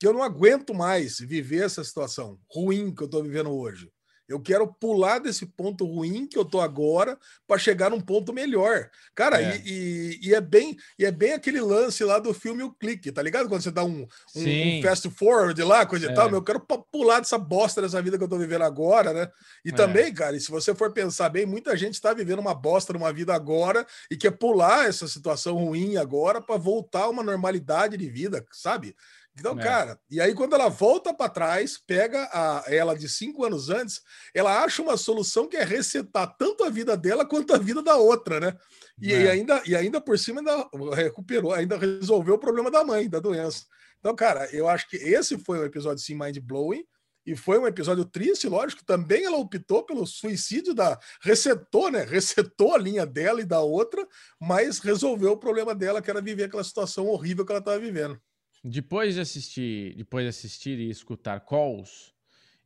que 0.00 0.08
eu 0.08 0.12
não 0.12 0.24
aguento 0.24 0.74
mais 0.74 1.20
viver 1.20 1.66
essa 1.66 1.84
situação 1.84 2.36
ruim 2.50 2.92
que 2.92 3.02
eu 3.04 3.06
estou 3.06 3.22
vivendo 3.22 3.52
hoje. 3.52 3.88
Eu 4.32 4.40
quero 4.40 4.66
pular 4.66 5.18
desse 5.18 5.44
ponto 5.44 5.84
ruim 5.84 6.26
que 6.26 6.38
eu 6.38 6.44
tô 6.44 6.60
agora 6.60 7.18
para 7.46 7.58
chegar 7.58 7.90
num 7.90 8.00
ponto 8.00 8.32
melhor. 8.32 8.88
Cara, 9.14 9.42
é. 9.42 9.58
E, 9.58 10.18
e, 10.22 10.28
e, 10.28 10.34
é 10.34 10.40
bem 10.40 10.74
e 10.98 11.04
é 11.04 11.12
bem 11.12 11.34
aquele 11.34 11.60
lance 11.60 12.02
lá 12.02 12.18
do 12.18 12.32
filme 12.32 12.62
O 12.62 12.72
Clique, 12.72 13.12
tá 13.12 13.20
ligado? 13.20 13.46
Quando 13.48 13.62
você 13.62 13.70
dá 13.70 13.84
um, 13.84 14.08
um, 14.34 14.78
um 14.78 14.82
fast 14.82 15.08
forward 15.10 15.62
lá, 15.62 15.84
coisa 15.84 16.08
é. 16.08 16.12
e 16.12 16.14
tal, 16.14 16.30
meu, 16.30 16.38
eu 16.38 16.44
quero 16.44 16.60
pular 16.60 17.20
dessa 17.20 17.36
bosta 17.36 17.82
dessa 17.82 18.00
vida 18.00 18.16
que 18.16 18.24
eu 18.24 18.28
tô 18.28 18.38
vivendo 18.38 18.62
agora, 18.62 19.12
né? 19.12 19.28
E 19.62 19.68
é. 19.68 19.72
também, 19.72 20.12
cara, 20.14 20.34
e 20.34 20.40
se 20.40 20.50
você 20.50 20.74
for 20.74 20.92
pensar 20.92 21.28
bem, 21.28 21.44
muita 21.44 21.76
gente 21.76 22.00
tá 22.00 22.14
vivendo 22.14 22.38
uma 22.38 22.54
bosta 22.54 22.94
numa 22.94 23.12
vida 23.12 23.34
agora 23.34 23.86
e 24.10 24.16
quer 24.16 24.30
pular 24.30 24.88
essa 24.88 25.06
situação 25.06 25.56
ruim 25.56 25.98
agora 25.98 26.40
para 26.40 26.56
voltar 26.56 27.02
a 27.02 27.10
uma 27.10 27.22
normalidade 27.22 27.98
de 27.98 28.08
vida, 28.08 28.46
sabe? 28.50 28.96
Então, 29.38 29.58
é. 29.58 29.62
cara, 29.62 29.98
e 30.10 30.20
aí 30.20 30.34
quando 30.34 30.54
ela 30.54 30.68
volta 30.68 31.14
para 31.14 31.30
trás, 31.30 31.78
pega 31.86 32.28
a, 32.32 32.64
ela 32.66 32.94
de 32.94 33.08
cinco 33.08 33.44
anos 33.44 33.70
antes, 33.70 34.00
ela 34.34 34.62
acha 34.62 34.82
uma 34.82 34.96
solução 34.96 35.48
que 35.48 35.56
é 35.56 35.64
resetar 35.64 36.36
tanto 36.36 36.64
a 36.64 36.70
vida 36.70 36.96
dela 36.96 37.24
quanto 37.24 37.54
a 37.54 37.58
vida 37.58 37.82
da 37.82 37.96
outra, 37.96 38.38
né? 38.38 38.56
E, 39.00 39.12
é. 39.12 39.22
e 39.22 39.28
ainda, 39.28 39.62
e 39.66 39.74
ainda 39.74 40.00
por 40.00 40.18
cima 40.18 40.40
ainda 40.40 40.68
recuperou, 40.94 41.52
ainda 41.52 41.78
resolveu 41.78 42.34
o 42.34 42.38
problema 42.38 42.70
da 42.70 42.84
mãe, 42.84 43.08
da 43.08 43.20
doença. 43.20 43.64
Então, 44.00 44.14
cara, 44.14 44.48
eu 44.52 44.68
acho 44.68 44.88
que 44.88 44.96
esse 44.96 45.38
foi 45.38 45.58
um 45.60 45.64
episódio 45.64 46.02
sim 46.02 46.14
mind 46.14 46.38
blowing. 46.38 46.84
E 47.24 47.36
foi 47.36 47.56
um 47.56 47.68
episódio 47.68 48.04
triste, 48.04 48.48
lógico. 48.48 48.84
Também 48.84 49.24
ela 49.24 49.36
optou 49.36 49.84
pelo 49.84 50.04
suicídio 50.04 50.74
da. 50.74 50.98
Resetou, 51.22 51.88
né? 51.88 52.02
Resetou 52.02 52.74
a 52.74 52.78
linha 52.78 53.06
dela 53.06 53.40
e 53.40 53.44
da 53.44 53.60
outra, 53.60 54.04
mas 54.40 54.80
resolveu 54.80 55.30
o 55.30 55.36
problema 55.36 55.72
dela, 55.72 56.02
que 56.02 56.10
era 56.10 56.20
viver 56.20 56.44
aquela 56.44 56.64
situação 56.64 57.06
horrível 57.06 57.46
que 57.46 57.52
ela 57.52 57.60
estava 57.60 57.78
vivendo. 57.78 58.20
Depois 58.64 59.14
de 59.14 59.20
assistir, 59.20 59.94
depois 59.96 60.24
de 60.24 60.28
assistir 60.28 60.78
e 60.78 60.88
escutar 60.88 61.40
calls, 61.40 62.12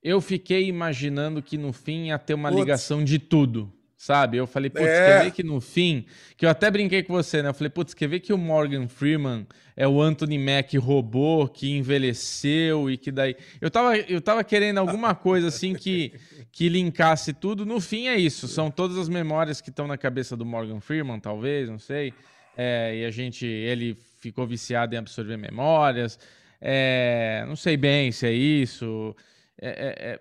eu 0.02 0.20
fiquei 0.20 0.66
imaginando 0.68 1.42
que 1.42 1.56
no 1.56 1.72
fim 1.72 2.08
ia 2.08 2.18
ter 2.18 2.34
uma 2.34 2.50
putz. 2.50 2.60
ligação 2.60 3.02
de 3.02 3.18
tudo, 3.18 3.72
sabe? 3.96 4.36
Eu 4.36 4.46
falei, 4.46 4.68
putz, 4.68 4.86
é. 4.86 5.06
quer 5.06 5.24
ver 5.24 5.30
que 5.30 5.42
no 5.42 5.60
fim, 5.60 6.04
que 6.36 6.44
eu 6.44 6.50
até 6.50 6.70
brinquei 6.70 7.02
com 7.02 7.14
você, 7.14 7.42
né? 7.42 7.48
Eu 7.48 7.54
falei, 7.54 7.70
putz, 7.70 7.94
quer 7.94 8.08
ver 8.08 8.20
que 8.20 8.32
o 8.32 8.36
Morgan 8.38 8.88
Freeman 8.88 9.46
é 9.74 9.88
o 9.88 10.00
Anthony 10.00 10.38
Mack 10.38 10.76
robô 10.76 11.48
que 11.48 11.70
envelheceu 11.70 12.90
e 12.90 12.98
que 12.98 13.10
daí. 13.10 13.34
Eu 13.58 13.70
tava, 13.70 13.96
eu 13.96 14.20
tava 14.20 14.44
querendo 14.44 14.78
alguma 14.78 15.14
coisa 15.14 15.48
assim 15.48 15.74
que, 15.74 16.12
que 16.52 16.68
linkasse 16.68 17.32
tudo. 17.32 17.64
No 17.64 17.80
fim 17.80 18.06
é 18.06 18.16
isso, 18.16 18.46
são 18.46 18.70
todas 18.70 18.98
as 18.98 19.08
memórias 19.08 19.62
que 19.62 19.70
estão 19.70 19.86
na 19.86 19.96
cabeça 19.96 20.36
do 20.36 20.44
Morgan 20.44 20.80
Freeman, 20.80 21.18
talvez, 21.18 21.70
não 21.70 21.78
sei. 21.78 22.12
É, 22.56 22.96
e 22.96 23.04
a 23.04 23.10
gente, 23.10 23.44
ele 23.46 23.96
ficou 24.18 24.46
viciado 24.46 24.94
em 24.94 24.98
absorver 24.98 25.36
memórias. 25.36 26.18
É, 26.60 27.44
não 27.46 27.56
sei 27.56 27.76
bem 27.76 28.10
se 28.10 28.26
é 28.26 28.32
isso. 28.32 29.14
É, 29.60 29.68
é, 29.68 30.12
é 30.12 30.20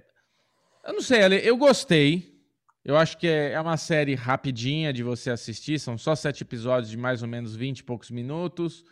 eu 0.85 0.93
não 0.93 1.01
sei, 1.01 1.19
eu 1.43 1.57
gostei. 1.57 2.35
Eu 2.83 2.95
acho 2.95 3.17
que 3.17 3.27
é, 3.27 3.53
é 3.53 3.61
uma 3.61 3.77
série 3.77 4.13
rapidinha 4.13 4.93
de 4.93 5.01
você 5.01 5.31
assistir. 5.31 5.79
São 5.79 5.97
só 5.97 6.13
sete 6.15 6.43
episódios 6.43 6.91
de 6.91 6.97
mais 6.97 7.23
ou 7.23 7.27
menos 7.27 7.55
vinte 7.55 7.79
e 7.79 7.83
poucos 7.83 8.11
minutos. 8.11 8.85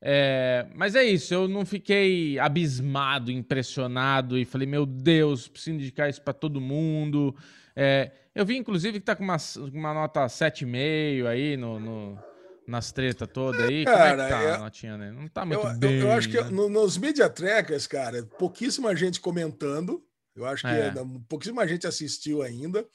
É, 0.00 0.66
mas 0.74 0.94
é 0.94 1.02
isso, 1.02 1.34
eu 1.34 1.48
não 1.48 1.66
fiquei 1.66 2.38
abismado, 2.38 3.32
impressionado 3.32 4.38
e 4.38 4.44
falei, 4.44 4.66
meu 4.66 4.86
Deus, 4.86 5.48
preciso 5.48 5.74
indicar 5.74 6.08
isso 6.08 6.22
para 6.22 6.32
todo 6.32 6.60
mundo. 6.60 7.34
É, 7.74 8.12
eu 8.34 8.46
vi, 8.46 8.56
inclusive, 8.56 8.92
que 8.92 9.02
está 9.02 9.16
com 9.16 9.24
uma, 9.24 9.36
uma 9.72 9.94
nota 9.94 10.26
7,5 10.26 11.26
aí 11.26 11.56
no, 11.56 11.80
no, 11.80 12.18
nas 12.68 12.92
tretas 12.92 13.26
todas 13.32 13.62
aí? 13.62 13.84
Cara, 13.84 14.10
Como 14.10 14.20
é 14.20 14.24
que 14.24 14.30
tá 14.30 14.42
é, 14.42 14.54
a 14.54 14.58
notinha, 14.58 14.96
né? 14.98 15.10
Não 15.10 15.26
tá 15.26 15.44
muito 15.44 15.66
eu, 15.66 15.78
bem. 15.78 15.98
Eu, 15.98 16.06
eu 16.06 16.12
acho 16.12 16.28
que 16.28 16.40
né? 16.40 16.50
no, 16.50 16.68
nos 16.68 16.98
media 16.98 17.28
trackers, 17.28 17.86
cara, 17.86 18.22
pouquíssima 18.38 18.94
gente 18.94 19.20
comentando. 19.20 20.04
Eu 20.36 20.44
acho 20.44 20.62
que 20.62 20.68
é. 20.68 20.92
pouquíssima 21.28 21.66
gente 21.66 21.86
assistiu 21.86 22.42
ainda. 22.42 22.86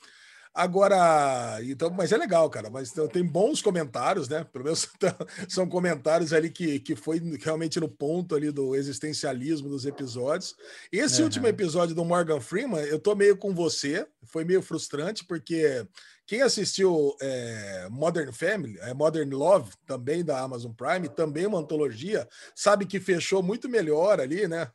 Agora, 0.56 1.58
então, 1.64 1.90
mas 1.90 2.12
é 2.12 2.18
legal, 2.18 2.48
cara. 2.48 2.70
Mas 2.70 2.94
tem 3.12 3.26
bons 3.26 3.62
comentários, 3.62 4.30
né? 4.30 4.44
Pelo 4.44 4.66
menos 4.66 4.88
são 5.50 5.68
comentários 5.68 6.32
ali 6.32 6.52
que, 6.52 6.80
que 6.80 6.96
foi 6.96 7.20
realmente 7.42 7.80
no 7.80 7.90
ponto 7.90 8.36
ali 8.36 8.52
do 8.52 8.76
existencialismo 8.76 9.68
dos 9.68 9.86
episódios. 9.86 10.56
Esse 10.92 11.20
uhum. 11.20 11.26
último 11.26 11.48
episódio 11.48 11.96
do 11.96 12.06
Morgan 12.06 12.40
Freeman, 12.40 12.84
eu 12.84 13.00
tô 13.00 13.16
meio 13.16 13.36
com 13.36 13.54
você. 13.54 14.08
Foi 14.26 14.44
meio 14.44 14.62
frustrante, 14.62 15.26
porque 15.26 15.86
quem 16.26 16.42
assistiu 16.42 17.16
é, 17.22 17.88
Modern 17.92 18.32
Family, 18.32 18.78
é, 18.80 18.94
Modern 18.94 19.30
Love, 19.30 19.72
também 19.86 20.24
da 20.24 20.40
Amazon 20.40 20.72
Prime, 20.72 21.10
também 21.10 21.46
uma 21.46 21.60
antologia, 21.60 22.28
sabe 22.56 22.86
que 22.86 22.98
fechou 22.98 23.44
muito 23.44 23.68
melhor 23.68 24.22
ali, 24.22 24.48
né? 24.48 24.72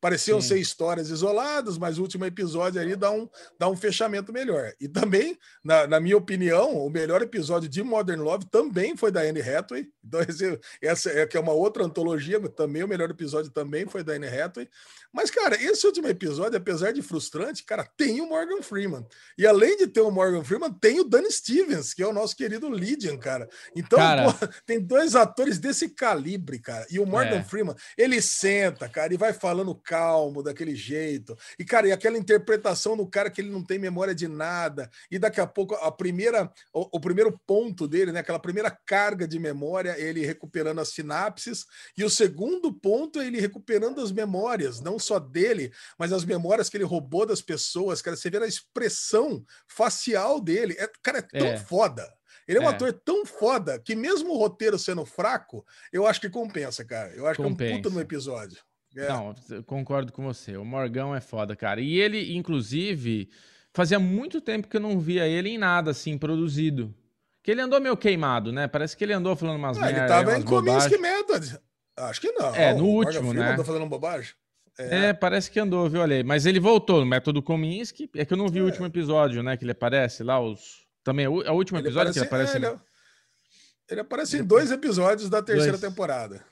Pareciam 0.00 0.40
Sim. 0.40 0.48
ser 0.48 0.58
histórias 0.58 1.08
isoladas, 1.08 1.78
mas 1.78 1.98
o 1.98 2.02
último 2.02 2.24
episódio 2.24 2.80
ali 2.80 2.96
dá 2.96 3.12
um, 3.12 3.28
dá 3.56 3.68
um 3.68 3.76
fechamento 3.76 4.32
melhor. 4.32 4.72
E 4.80 4.88
também, 4.88 5.38
na, 5.62 5.86
na 5.86 6.00
minha 6.00 6.16
opinião, 6.16 6.76
o 6.76 6.90
melhor 6.90 7.22
episódio 7.22 7.68
de 7.68 7.80
Modern 7.82 8.20
Love 8.20 8.46
também 8.50 8.96
foi 8.96 9.12
da 9.12 9.20
Anne 9.20 9.40
Hathaway. 9.40 9.86
Então, 10.04 10.20
esse, 10.28 10.60
essa 10.82 11.10
é 11.10 11.26
que 11.26 11.36
é 11.36 11.40
uma 11.40 11.52
outra 11.52 11.84
antologia, 11.84 12.40
também 12.50 12.82
o 12.82 12.88
melhor 12.88 13.08
episódio 13.08 13.52
também 13.52 13.86
foi 13.86 14.02
da 14.02 14.14
Anne 14.14 14.26
Hathaway. 14.26 14.68
Mas, 15.12 15.30
cara, 15.30 15.54
esse 15.62 15.86
último 15.86 16.08
episódio, 16.08 16.58
apesar 16.58 16.92
de 16.92 17.02
frustrante, 17.02 17.64
cara, 17.64 17.88
tem 17.96 18.20
o 18.20 18.28
Morgan 18.28 18.62
Freeman. 18.62 18.87
E 19.36 19.46
além 19.46 19.76
de 19.76 19.86
ter 19.86 20.00
o 20.00 20.10
Morgan 20.10 20.42
Freeman, 20.44 20.72
tem 20.72 21.00
o 21.00 21.04
Danny 21.04 21.30
Stevens, 21.30 21.94
que 21.94 22.02
é 22.02 22.06
o 22.06 22.12
nosso 22.12 22.36
querido 22.36 22.68
Lydian, 22.70 23.16
cara. 23.16 23.48
Então, 23.74 23.98
cara... 23.98 24.32
Pô, 24.32 24.48
tem 24.66 24.80
dois 24.80 25.14
atores 25.14 25.58
desse 25.58 25.88
calibre, 25.88 26.58
cara. 26.58 26.86
E 26.90 26.98
o 26.98 27.06
Morgan 27.06 27.38
é. 27.38 27.44
Freeman, 27.44 27.74
ele 27.96 28.20
senta, 28.20 28.88
cara, 28.88 29.12
e 29.12 29.16
vai 29.16 29.32
falando 29.32 29.74
calmo, 29.74 30.42
daquele 30.42 30.74
jeito. 30.74 31.36
E, 31.58 31.64
cara, 31.64 31.88
e 31.88 31.92
aquela 31.92 32.18
interpretação 32.18 32.96
do 32.96 33.06
cara 33.06 33.30
que 33.30 33.40
ele 33.40 33.50
não 33.50 33.62
tem 33.62 33.78
memória 33.78 34.14
de 34.14 34.28
nada. 34.28 34.90
E 35.10 35.18
daqui 35.18 35.40
a 35.40 35.46
pouco, 35.46 35.74
a 35.74 35.90
primeira, 35.90 36.50
o, 36.72 36.96
o 36.96 37.00
primeiro 37.00 37.38
ponto 37.46 37.86
dele, 37.86 38.12
né? 38.12 38.20
Aquela 38.20 38.38
primeira 38.38 38.70
carga 38.70 39.26
de 39.26 39.38
memória, 39.38 39.98
ele 39.98 40.24
recuperando 40.24 40.80
as 40.80 40.90
sinapses. 40.90 41.66
E 41.96 42.04
o 42.04 42.10
segundo 42.10 42.72
ponto 42.72 43.20
é 43.20 43.26
ele 43.26 43.40
recuperando 43.40 44.00
as 44.00 44.12
memórias, 44.12 44.80
não 44.80 44.98
só 44.98 45.18
dele, 45.18 45.72
mas 45.98 46.12
as 46.12 46.24
memórias 46.24 46.68
que 46.68 46.76
ele 46.76 46.84
roubou 46.84 47.26
das 47.26 47.40
pessoas, 47.40 48.02
cara. 48.02 48.16
Você 48.16 48.30
vê 48.30 48.38
a 48.38 48.48
expressão 48.82 49.44
facial 49.66 50.40
dele. 50.40 50.76
É, 50.78 50.88
cara, 51.02 51.18
é 51.18 51.22
tão 51.22 51.46
é. 51.46 51.56
foda. 51.56 52.08
Ele 52.46 52.58
é 52.58 52.60
um 52.62 52.64
é. 52.64 52.68
ator 52.68 52.92
tão 52.92 53.26
foda 53.26 53.78
que, 53.78 53.94
mesmo 53.94 54.32
o 54.32 54.38
roteiro 54.38 54.78
sendo 54.78 55.04
fraco, 55.04 55.64
eu 55.92 56.06
acho 56.06 56.20
que 56.20 56.30
compensa, 56.30 56.84
cara. 56.84 57.10
Eu 57.10 57.26
acho 57.26 57.42
compensa. 57.42 57.56
que 57.56 57.64
é 57.64 57.74
um 57.74 57.82
puta 57.82 57.94
no 57.94 58.00
episódio. 58.00 58.58
É. 58.96 59.08
Não, 59.08 59.34
concordo 59.66 60.12
com 60.12 60.24
você. 60.24 60.56
O 60.56 60.64
Morgão 60.64 61.14
é 61.14 61.20
foda, 61.20 61.54
cara. 61.54 61.80
E 61.80 62.00
ele, 62.00 62.34
inclusive, 62.34 63.28
fazia 63.74 63.98
muito 63.98 64.40
tempo 64.40 64.66
que 64.66 64.76
eu 64.76 64.80
não 64.80 64.98
via 64.98 65.26
ele 65.26 65.50
em 65.50 65.58
nada 65.58 65.90
assim 65.90 66.16
produzido. 66.16 66.94
Que 67.42 67.50
ele 67.50 67.60
andou 67.60 67.80
meio 67.80 67.96
queimado, 67.96 68.50
né? 68.50 68.66
Parece 68.66 68.96
que 68.96 69.04
ele 69.04 69.12
andou 69.12 69.36
falando 69.36 69.56
umas 69.56 69.76
ah, 69.76 69.80
merda. 69.80 69.98
Ele 70.00 70.08
tava 70.08 70.38
em 70.38 70.42
Cominsky 70.42 70.98
Method. 70.98 71.58
Acho 71.96 72.20
que 72.20 72.32
não. 72.32 72.54
É, 72.54 72.74
no 72.74 72.86
último, 72.86 73.34
né? 73.34 73.52
Andou 73.52 73.64
falando 73.64 73.86
bobagem. 73.86 74.32
É. 74.78 75.06
é. 75.06 75.12
parece 75.12 75.50
que 75.50 75.58
andou, 75.58 75.88
viu, 75.88 76.02
Ale? 76.02 76.22
Mas 76.22 76.46
ele 76.46 76.60
voltou 76.60 77.00
no 77.00 77.06
método 77.06 77.42
Kominsky. 77.42 78.08
É 78.14 78.24
que 78.24 78.32
eu 78.32 78.38
não 78.38 78.48
vi 78.48 78.60
é. 78.60 78.62
o 78.62 78.66
último 78.66 78.86
episódio, 78.86 79.42
né? 79.42 79.56
Que 79.56 79.64
ele 79.64 79.72
aparece 79.72 80.22
lá, 80.22 80.40
os. 80.40 80.86
Também 81.02 81.26
é 81.26 81.28
o, 81.28 81.42
é 81.42 81.50
último 81.50 81.78
ele 81.78 81.88
episódio 81.88 82.10
aparece, 82.10 82.28
que 82.28 82.34
ele 82.34 82.42
aparece. 82.44 82.56
É, 82.56 82.70
ele, 82.70 82.80
ele, 83.90 84.00
aparece 84.00 84.38
em 84.38 84.44
dois 84.44 84.70
episódios 84.70 85.28
da 85.28 85.42
terceira 85.42 85.76
dois. 85.76 85.80
temporada. 85.80 86.44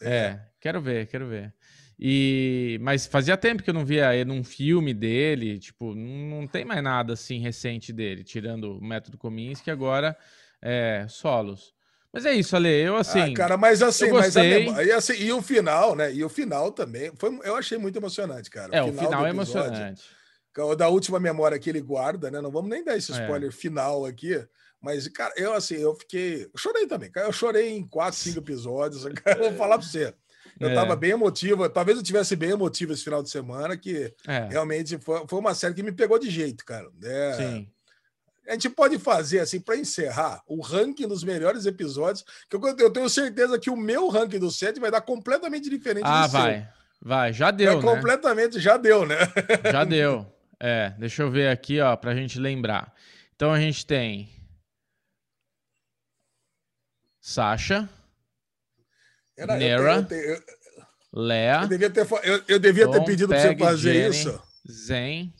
É. 0.00 0.16
é. 0.16 0.40
quero 0.60 0.80
ver, 0.80 1.06
quero 1.06 1.26
ver. 1.26 1.52
E 1.98 2.78
mas 2.82 3.06
fazia 3.06 3.36
tempo 3.36 3.62
que 3.62 3.70
eu 3.70 3.74
não 3.74 3.84
via 3.84 4.14
ele 4.14 4.26
num 4.26 4.44
filme 4.44 4.92
dele, 4.92 5.58
tipo, 5.58 5.94
não, 5.94 6.40
não 6.40 6.46
tem 6.46 6.64
mais 6.64 6.82
nada 6.82 7.14
assim 7.14 7.38
recente 7.38 7.92
dele, 7.92 8.22
tirando 8.22 8.78
o 8.78 8.84
método 8.84 9.16
Kominsky, 9.16 9.70
agora 9.70 10.16
é 10.60 11.06
solos. 11.08 11.75
Mas 12.16 12.24
é 12.24 12.32
isso, 12.32 12.56
Ale. 12.56 12.70
Eu 12.70 12.96
assim. 12.96 13.20
Ah, 13.20 13.34
cara, 13.34 13.56
mas 13.58 13.82
assim, 13.82 14.10
mas 14.10 14.34
a, 14.38 14.42
e, 14.42 14.90
assim, 14.90 15.12
e 15.12 15.30
o 15.34 15.42
final, 15.42 15.94
né? 15.94 16.14
E 16.14 16.24
o 16.24 16.30
final 16.30 16.72
também. 16.72 17.12
Foi, 17.14 17.38
eu 17.44 17.54
achei 17.54 17.76
muito 17.76 17.98
emocionante, 17.98 18.48
cara. 18.48 18.74
É, 18.74 18.82
o 18.82 18.86
final, 18.86 19.04
o 19.04 19.06
final 19.06 19.26
é 19.26 19.28
emocionante. 19.28 20.02
Da 20.78 20.88
última 20.88 21.20
memória 21.20 21.58
que 21.58 21.68
ele 21.68 21.82
guarda, 21.82 22.30
né? 22.30 22.40
Não 22.40 22.50
vamos 22.50 22.70
nem 22.70 22.82
dar 22.82 22.96
esse 22.96 23.12
é. 23.12 23.20
spoiler 23.20 23.50
é. 23.50 23.52
final 23.52 24.06
aqui. 24.06 24.42
Mas, 24.80 25.06
cara, 25.08 25.34
eu 25.36 25.52
assim, 25.52 25.74
eu 25.74 25.94
fiquei. 25.94 26.44
Eu 26.44 26.58
chorei 26.58 26.86
também, 26.86 27.10
cara. 27.10 27.26
Eu 27.26 27.32
chorei 27.34 27.76
em 27.76 27.86
quatro, 27.86 28.18
cinco 28.18 28.38
episódios. 28.38 29.04
Cara, 29.22 29.38
vou 29.38 29.52
falar 29.52 29.76
pra 29.76 29.86
você. 29.86 30.14
Eu 30.58 30.70
é. 30.70 30.74
tava 30.74 30.96
bem 30.96 31.10
emotivo. 31.10 31.68
Talvez 31.68 31.98
eu 31.98 32.04
tivesse 32.04 32.34
bem 32.34 32.52
emotivo 32.52 32.94
esse 32.94 33.04
final 33.04 33.22
de 33.22 33.28
semana, 33.28 33.76
que 33.76 34.10
é. 34.26 34.48
realmente 34.48 34.96
foi, 34.96 35.22
foi 35.28 35.38
uma 35.38 35.54
série 35.54 35.74
que 35.74 35.82
me 35.82 35.92
pegou 35.92 36.18
de 36.18 36.30
jeito, 36.30 36.64
cara. 36.64 36.88
É, 37.02 37.32
Sim. 37.34 37.68
A 38.48 38.52
gente 38.52 38.70
pode 38.70 38.98
fazer, 38.98 39.40
assim, 39.40 39.60
para 39.60 39.76
encerrar, 39.76 40.42
o 40.46 40.60
ranking 40.60 41.08
dos 41.08 41.24
melhores 41.24 41.66
episódios, 41.66 42.24
que 42.48 42.56
eu, 42.56 42.76
eu, 42.78 42.90
tenho 42.90 43.08
certeza 43.08 43.58
que 43.58 43.70
o 43.70 43.76
meu 43.76 44.08
ranking 44.08 44.38
do 44.38 44.50
set 44.50 44.78
vai 44.78 44.90
dar 44.90 45.00
completamente 45.00 45.68
diferente 45.68 46.04
ah, 46.06 46.26
do 46.26 46.32
vai. 46.32 46.54
seu. 46.54 46.76
Vai, 47.00 47.32
já 47.32 47.50
deu, 47.50 47.76
né? 47.76 47.82
Completamente, 47.82 48.58
já 48.58 48.76
deu, 48.76 49.06
né? 49.06 49.16
Já 49.70 49.84
deu. 49.84 50.26
É, 50.58 50.94
deixa 50.98 51.22
eu 51.22 51.30
ver 51.30 51.48
aqui, 51.48 51.80
ó, 51.80 51.94
pra 51.94 52.14
gente 52.14 52.38
lembrar. 52.38 52.92
Então 53.34 53.52
a 53.52 53.60
gente 53.60 53.84
tem 53.84 54.30
Sasha, 57.20 57.88
Era, 59.36 59.56
Nera, 59.56 60.06
eu, 60.08 60.16
eu, 60.16 60.34
eu, 60.34 60.42
Lea. 61.12 61.60
Eu 61.62 61.68
devia 61.68 61.90
ter, 61.90 62.06
eu, 62.46 62.58
devia 62.58 62.90
ter 62.90 63.04
pedido 63.04 63.28
para 63.28 63.40
você 63.40 63.56
fazer 63.56 63.92
Jenny, 63.92 64.10
isso. 64.10 64.42
Zen, 64.70 65.34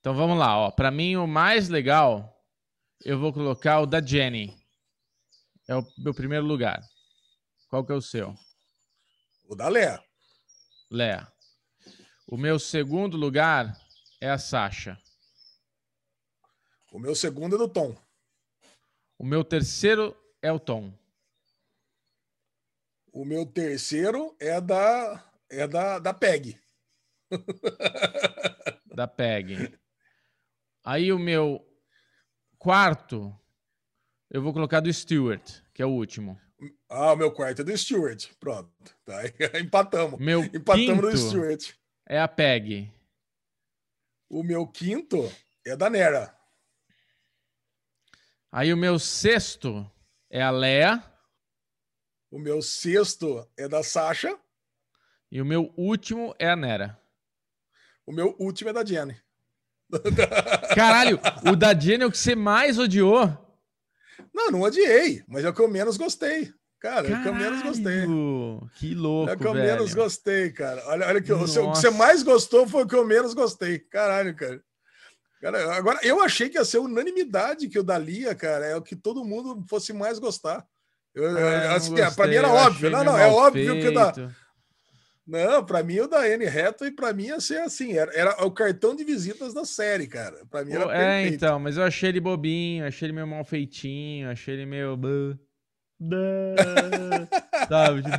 então 0.00 0.14
vamos 0.14 0.38
lá, 0.38 0.56
ó. 0.58 0.70
Para 0.70 0.90
mim 0.90 1.16
o 1.16 1.26
mais 1.26 1.68
legal, 1.68 2.34
eu 3.04 3.18
vou 3.18 3.32
colocar 3.32 3.80
o 3.80 3.86
da 3.86 4.00
Jenny. 4.00 4.58
É 5.68 5.76
o 5.76 5.86
meu 5.98 6.14
primeiro 6.14 6.46
lugar. 6.46 6.82
Qual 7.68 7.84
que 7.84 7.92
é 7.92 7.94
o 7.94 8.00
seu? 8.02 8.34
O 9.44 9.54
da 9.54 9.68
Léa. 9.68 10.02
Léa. 10.90 11.30
O 12.26 12.36
meu 12.36 12.58
segundo 12.58 13.16
lugar 13.16 13.76
é 14.20 14.30
a 14.30 14.38
Sasha. 14.38 14.98
O 16.90 16.98
meu 16.98 17.14
segundo 17.14 17.56
é 17.56 17.58
do 17.58 17.68
Tom. 17.68 17.94
O 19.18 19.24
meu 19.24 19.44
terceiro 19.44 20.16
é 20.40 20.50
o 20.50 20.58
Tom. 20.58 20.92
O 23.12 23.24
meu 23.24 23.44
terceiro 23.44 24.34
é 24.40 24.60
da 24.60 25.30
é 25.50 25.66
da, 25.66 25.98
da 25.98 26.14
Peg. 26.14 26.58
Da 28.94 29.06
Peg. 29.06 29.78
Aí 30.84 31.12
o 31.12 31.18
meu 31.18 31.64
quarto, 32.58 33.36
eu 34.30 34.42
vou 34.42 34.52
colocar 34.52 34.80
do 34.80 34.92
Stewart, 34.92 35.60
que 35.74 35.82
é 35.82 35.86
o 35.86 35.90
último. 35.90 36.40
Ah, 36.88 37.12
o 37.12 37.16
meu 37.16 37.32
quarto 37.32 37.62
é 37.62 37.64
do 37.64 37.76
Stewart. 37.76 38.28
Pronto. 38.38 38.70
Tá. 39.04 39.22
Empatamos. 39.60 40.20
Meu 40.20 40.44
Empatamos 40.44 41.12
no 41.12 41.16
Stewart. 41.16 41.72
É 42.06 42.20
a 42.20 42.28
Peg. 42.28 42.92
O 44.28 44.42
meu 44.42 44.66
quinto 44.66 45.18
é 45.66 45.76
da 45.76 45.90
Nera. 45.90 46.36
Aí 48.52 48.72
o 48.72 48.76
meu 48.76 48.98
sexto 48.98 49.90
é 50.28 50.42
a 50.42 50.50
Lea. 50.50 51.02
O 52.30 52.38
meu 52.38 52.62
sexto 52.62 53.48
é 53.56 53.68
da 53.68 53.82
Sasha. 53.82 54.38
E 55.30 55.40
o 55.40 55.44
meu 55.44 55.72
último 55.76 56.34
é 56.38 56.48
a 56.48 56.56
Nera. 56.56 57.00
O 58.04 58.12
meu 58.12 58.34
último 58.38 58.70
é 58.70 58.72
da 58.72 58.84
Jenny. 58.84 59.20
Caralho, 60.74 61.18
o 61.50 61.56
da 61.56 61.78
Jenny 61.78 62.04
é 62.04 62.06
o 62.06 62.10
que 62.10 62.18
você 62.18 62.34
mais 62.34 62.78
odiou? 62.78 63.36
Não, 64.32 64.50
não 64.50 64.62
odiei, 64.62 65.22
mas 65.28 65.44
é 65.44 65.48
o 65.48 65.54
que 65.54 65.60
eu 65.60 65.68
menos 65.68 65.96
gostei. 65.96 66.52
Cara, 66.80 67.06
Caralho, 67.06 67.14
é 67.14 67.18
o 67.18 67.22
que 67.22 67.28
eu 67.28 67.34
menos 67.34 67.62
gostei. 67.62 68.06
Que 68.76 68.94
louco, 68.94 69.30
É 69.30 69.34
o 69.34 69.38
que 69.38 69.46
eu 69.46 69.52
velho. 69.52 69.66
menos 69.66 69.92
gostei, 69.92 70.50
cara. 70.50 70.82
Olha, 70.86 71.06
olha 71.06 71.20
que 71.20 71.30
o, 71.30 71.38
que 71.44 71.46
você 71.46 71.90
mais 71.90 72.22
gostou 72.22 72.66
foi 72.66 72.84
o 72.84 72.86
que 72.86 72.94
eu 72.94 73.06
menos 73.06 73.34
gostei. 73.34 73.78
Caralho, 73.78 74.34
cara. 74.34 74.62
cara. 75.42 75.76
Agora, 75.76 75.98
eu 76.02 76.22
achei 76.22 76.48
que 76.48 76.56
ia 76.56 76.64
ser 76.64 76.78
unanimidade 76.78 77.68
que 77.68 77.78
o 77.78 77.82
da 77.82 77.98
Lia, 77.98 78.34
cara, 78.34 78.64
é 78.64 78.76
o 78.76 78.82
que 78.82 78.96
todo 78.96 79.24
mundo 79.24 79.62
fosse 79.68 79.92
mais 79.92 80.18
gostar. 80.18 80.64
Eu, 81.14 81.36
é, 81.36 81.68
assim, 81.74 81.94
pra 82.14 82.26
mim 82.26 82.36
era 82.36 82.48
óbvio. 82.48 82.90
Não, 82.90 83.04
não, 83.04 83.18
é 83.18 83.26
óbvio 83.26 83.72
feito. 83.72 83.82
que 83.82 83.88
o 83.88 83.94
da. 83.94 84.30
Não, 85.30 85.64
para 85.64 85.80
mim 85.84 86.00
o 86.00 86.08
da 86.08 86.22
Anne 86.22 86.44
e 86.44 86.90
para 86.90 87.12
mim 87.12 87.26
ia 87.26 87.38
ser 87.38 87.58
assim, 87.58 87.92
era, 87.92 88.12
era, 88.12 88.44
o 88.44 88.50
cartão 88.50 88.96
de 88.96 89.04
visitas 89.04 89.54
da 89.54 89.64
série, 89.64 90.08
cara. 90.08 90.44
Para 90.50 90.64
mim 90.64 90.72
era 90.72 90.88
oh, 90.88 90.90
É, 90.90 91.28
então, 91.28 91.60
mas 91.60 91.76
eu 91.76 91.84
achei 91.84 92.08
ele 92.08 92.18
bobinho, 92.18 92.84
achei 92.84 93.06
ele 93.06 93.12
meio 93.12 93.28
mal 93.28 93.44
feitinho, 93.44 94.28
achei 94.28 94.54
ele 94.54 94.66
meio 94.66 94.98
sabe, 97.68 98.02
tipo, 98.02 98.18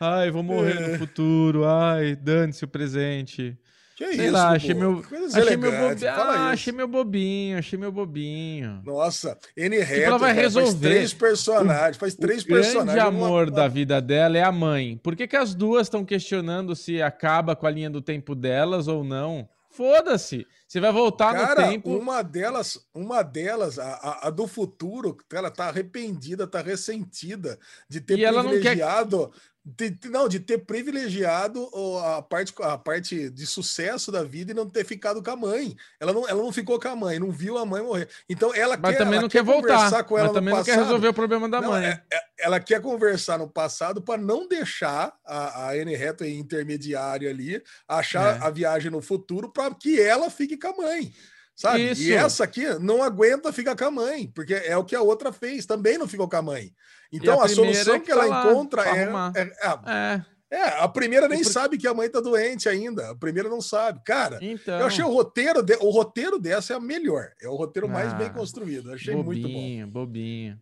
ai, 0.00 0.28
vou 0.32 0.42
morrer 0.42 0.80
no 0.80 0.98
futuro, 0.98 1.64
ai, 1.64 2.16
dane-se 2.16 2.64
o 2.64 2.68
presente. 2.68 3.56
Que 3.96 4.14
Sei 4.14 4.26
isso, 4.26 4.32
lá, 4.34 4.50
achei 4.50 4.74
meu, 4.74 5.02
achei 5.32 5.56
meu, 5.56 5.72
bobi... 5.72 6.06
ah, 6.06 6.50
achei 6.50 6.70
meu 6.70 6.86
bobinho, 6.86 7.58
achei 7.58 7.78
meu 7.78 7.90
bobinho. 7.90 8.82
Nossa, 8.84 9.38
N 9.56 9.78
tipo, 9.78 9.92
ela 9.94 10.18
vai 10.18 10.34
resolver. 10.34 10.68
faz 10.68 10.80
três 10.80 11.14
personagens, 11.14 11.96
faz 11.96 12.14
três 12.14 12.42
o 12.42 12.46
personagens. 12.46 12.82
O 12.82 12.84
grande 12.84 13.00
amor 13.00 13.50
da 13.50 13.66
vida 13.66 13.98
dela 13.98 14.36
é 14.36 14.42
a 14.42 14.52
mãe. 14.52 15.00
Por 15.02 15.16
que, 15.16 15.26
que 15.26 15.34
as 15.34 15.54
duas 15.54 15.86
estão 15.86 16.04
questionando 16.04 16.76
se 16.76 17.00
acaba 17.00 17.56
com 17.56 17.66
a 17.66 17.70
linha 17.70 17.88
do 17.88 18.02
tempo 18.02 18.34
delas 18.34 18.86
ou 18.86 19.02
não? 19.02 19.48
Foda-se. 19.70 20.46
Você 20.68 20.78
vai 20.78 20.92
voltar 20.92 21.32
Cara, 21.32 21.62
no 21.62 21.68
tempo. 21.70 21.96
Uma 21.96 22.22
delas, 22.22 22.78
uma 22.94 23.22
delas, 23.22 23.78
a, 23.78 23.94
a, 23.94 24.28
a, 24.28 24.30
do 24.30 24.46
futuro, 24.46 25.16
ela 25.32 25.50
tá 25.50 25.68
arrependida, 25.68 26.46
tá 26.46 26.60
ressentida 26.60 27.58
de 27.88 28.00
ter 28.00 28.18
e 28.18 28.26
privilegiado 28.26 29.30
de, 29.66 29.98
não, 30.08 30.28
de 30.28 30.38
ter 30.38 30.58
privilegiado 30.58 31.68
a 31.98 32.22
parte, 32.22 32.54
a 32.62 32.78
parte 32.78 33.28
de 33.28 33.46
sucesso 33.46 34.12
da 34.12 34.22
vida 34.22 34.52
e 34.52 34.54
não 34.54 34.70
ter 34.70 34.84
ficado 34.84 35.20
com 35.20 35.30
a 35.30 35.34
mãe. 35.34 35.76
Ela 35.98 36.12
não, 36.12 36.28
ela 36.28 36.40
não 36.40 36.52
ficou 36.52 36.78
com 36.78 36.86
a 36.86 36.94
mãe, 36.94 37.18
não 37.18 37.32
viu 37.32 37.58
a 37.58 37.66
mãe 37.66 37.82
morrer. 37.82 38.08
Então 38.28 38.54
ela 38.54 38.76
mas 38.76 38.92
quer, 38.92 38.98
também 38.98 39.14
ela 39.14 39.22
não 39.22 39.28
quer, 39.28 39.42
voltar. 39.42 40.04
Com 40.04 40.16
ela 40.16 40.28
mas 40.28 40.34
também 40.34 40.54
não 40.54 40.62
quer 40.62 40.78
resolver 40.78 41.08
o 41.08 41.14
problema 41.14 41.48
da 41.48 41.60
não, 41.60 41.70
mãe. 41.70 41.84
É, 41.84 42.02
é, 42.12 42.20
ela 42.38 42.60
quer 42.60 42.80
conversar 42.80 43.38
no 43.38 43.48
passado 43.48 44.00
para 44.00 44.22
não 44.22 44.46
deixar 44.46 45.12
a, 45.26 45.66
a 45.66 45.70
Anne 45.72 45.96
Hathaway 45.96 46.38
intermediária 46.38 47.28
ali 47.28 47.60
achar 47.88 48.36
é. 48.36 48.46
a 48.46 48.50
viagem 48.50 48.92
no 48.92 49.02
futuro 49.02 49.48
para 49.48 49.74
que 49.74 50.00
ela 50.00 50.30
fique 50.30 50.56
com 50.56 50.68
a 50.68 50.76
mãe. 50.76 51.12
Sabe? 51.56 51.90
Isso. 51.90 52.02
E 52.02 52.12
essa 52.12 52.44
aqui 52.44 52.66
não 52.78 53.02
aguenta 53.02 53.50
ficar 53.50 53.74
com 53.74 53.86
a 53.86 53.90
mãe, 53.90 54.30
porque 54.34 54.52
é 54.52 54.76
o 54.76 54.84
que 54.84 54.94
a 54.94 55.00
outra 55.00 55.32
fez, 55.32 55.64
também 55.64 55.96
não 55.96 56.06
ficou 56.06 56.28
com 56.28 56.36
a 56.36 56.42
mãe. 56.42 56.70
Então 57.10 57.40
a, 57.40 57.46
a 57.46 57.48
solução 57.48 57.98
que, 57.98 58.06
que 58.06 58.12
ela 58.12 58.28
tá 58.28 58.50
encontra 58.50 58.82
é, 58.82 59.08
é, 59.34 59.42
é, 59.90 60.24
é, 60.50 60.62
a 60.80 60.86
primeira 60.86 61.26
nem 61.26 61.42
sabe 61.42 61.78
que 61.78 61.88
a 61.88 61.94
mãe 61.94 62.10
tá 62.10 62.20
doente 62.20 62.68
ainda. 62.68 63.10
A 63.10 63.14
primeira 63.14 63.48
não 63.48 63.62
sabe. 63.62 64.00
Cara, 64.04 64.38
então... 64.42 64.78
eu 64.78 64.86
achei 64.86 65.02
o 65.02 65.08
roteiro, 65.08 65.62
de, 65.62 65.76
o 65.80 65.88
roteiro 65.88 66.38
dessa 66.38 66.74
é 66.74 66.76
a 66.76 66.80
melhor. 66.80 67.30
É 67.40 67.48
o 67.48 67.56
roteiro 67.56 67.88
mais 67.88 68.12
bem 68.12 68.26
ah, 68.26 68.34
construído. 68.34 68.90
Eu 68.90 68.94
achei 68.94 69.14
bobinho, 69.14 69.24
muito 69.24 69.92
bom. 69.92 70.00
Bobinho. 70.00 70.60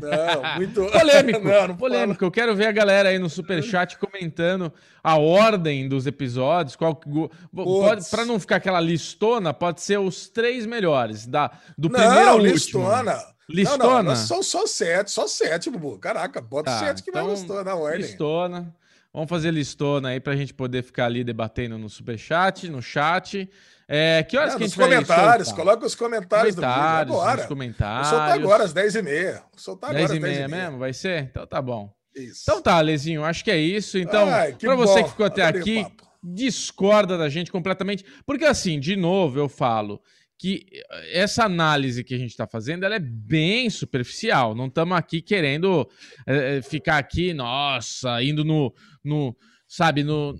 Não, 0.00 0.54
muito 0.56 0.86
polêmico. 0.90 1.40
não, 1.48 1.68
não 1.68 1.76
polêmico. 1.76 2.20
Fala. 2.20 2.28
Eu 2.28 2.30
quero 2.30 2.56
ver 2.56 2.66
a 2.66 2.72
galera 2.72 3.08
aí 3.08 3.18
no 3.18 3.28
super 3.28 3.62
chat 3.62 3.98
comentando 3.98 4.72
a 5.02 5.16
ordem 5.16 5.88
dos 5.88 6.06
episódios, 6.06 6.76
qual 6.76 6.94
pode 6.94 8.08
para 8.10 8.24
não 8.24 8.38
ficar 8.38 8.56
aquela 8.56 8.80
listona, 8.80 9.52
pode 9.52 9.82
ser 9.82 9.98
os 9.98 10.28
três 10.28 10.64
melhores 10.66 11.26
da 11.26 11.50
do 11.76 11.88
não, 11.88 12.00
primeiro 12.00 12.30
ao 12.30 12.38
listona. 12.38 13.14
último. 13.14 13.34
Listona. 13.46 13.84
Não, 13.84 14.02
não, 14.02 14.16
só, 14.16 14.40
só 14.42 14.66
sete, 14.66 15.10
só 15.10 15.26
sete, 15.26 15.68
Bubu. 15.68 15.98
Caraca, 15.98 16.40
bota 16.40 16.70
tá, 16.70 16.78
sete 16.78 17.02
que 17.02 17.10
então, 17.10 17.26
vai 17.26 17.34
listona 17.34 17.64
na 17.64 17.74
ordem. 17.74 18.00
Listona. 18.00 18.74
Vamos 19.14 19.28
fazer 19.28 19.52
listona 19.52 20.08
aí 20.08 20.18
pra 20.18 20.34
gente 20.34 20.52
poder 20.52 20.82
ficar 20.82 21.06
ali 21.06 21.22
debatendo 21.22 21.78
no 21.78 21.88
super 21.88 22.18
chat, 22.18 22.68
no 22.68 22.82
chat. 22.82 23.48
É, 23.86 24.24
que 24.24 24.36
horas 24.36 24.54
é, 24.54 24.56
que 24.56 24.64
a 24.64 24.66
gente 24.66 24.76
comentários, 24.76 25.48
vai 25.48 25.56
coloca 25.56 25.86
os 25.86 25.94
comentários, 25.94 26.54
comentários 26.56 27.06
do 27.06 27.12
vídeo 27.12 27.22
agora. 27.22 27.46
comentários. 27.46 28.10
Vou 28.10 28.18
soltar 28.18 28.34
agora 28.34 28.64
às 28.64 28.74
10h30. 28.74 29.42
Soltar 29.56 29.90
agora 29.90 30.08
10 30.08 30.18
e 30.18 30.20
meia 30.20 30.48
mesmo? 30.48 30.78
Vai 30.78 30.92
ser? 30.92 31.22
Então 31.22 31.46
tá 31.46 31.62
bom. 31.62 31.94
Isso. 32.12 32.42
Então 32.42 32.60
tá, 32.60 32.80
Lezinho, 32.80 33.24
acho 33.24 33.44
que 33.44 33.52
é 33.52 33.56
isso. 33.56 33.98
Então, 33.98 34.26
para 34.58 34.74
você 34.74 35.04
que 35.04 35.10
ficou 35.10 35.26
até 35.26 35.44
aqui, 35.44 35.86
discorda 36.20 37.16
da 37.16 37.28
gente 37.28 37.52
completamente. 37.52 38.04
Porque 38.26 38.44
assim, 38.44 38.80
de 38.80 38.96
novo, 38.96 39.38
eu 39.38 39.48
falo 39.48 40.00
que 40.38 40.66
essa 41.12 41.44
análise 41.44 42.04
que 42.04 42.14
a 42.14 42.18
gente 42.18 42.30
está 42.30 42.46
fazendo 42.46 42.84
ela 42.84 42.96
é 42.96 43.00
bem 43.00 43.70
superficial. 43.70 44.54
Não 44.54 44.66
estamos 44.66 44.96
aqui 44.96 45.22
querendo 45.22 45.88
é, 46.26 46.60
ficar 46.62 46.98
aqui, 46.98 47.32
nossa, 47.32 48.22
indo 48.22 48.44
no, 48.44 48.74
no 49.02 49.36
sabe, 49.68 50.02
no, 50.02 50.38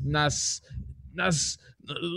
nas, 0.00 0.60
nas 1.14 1.58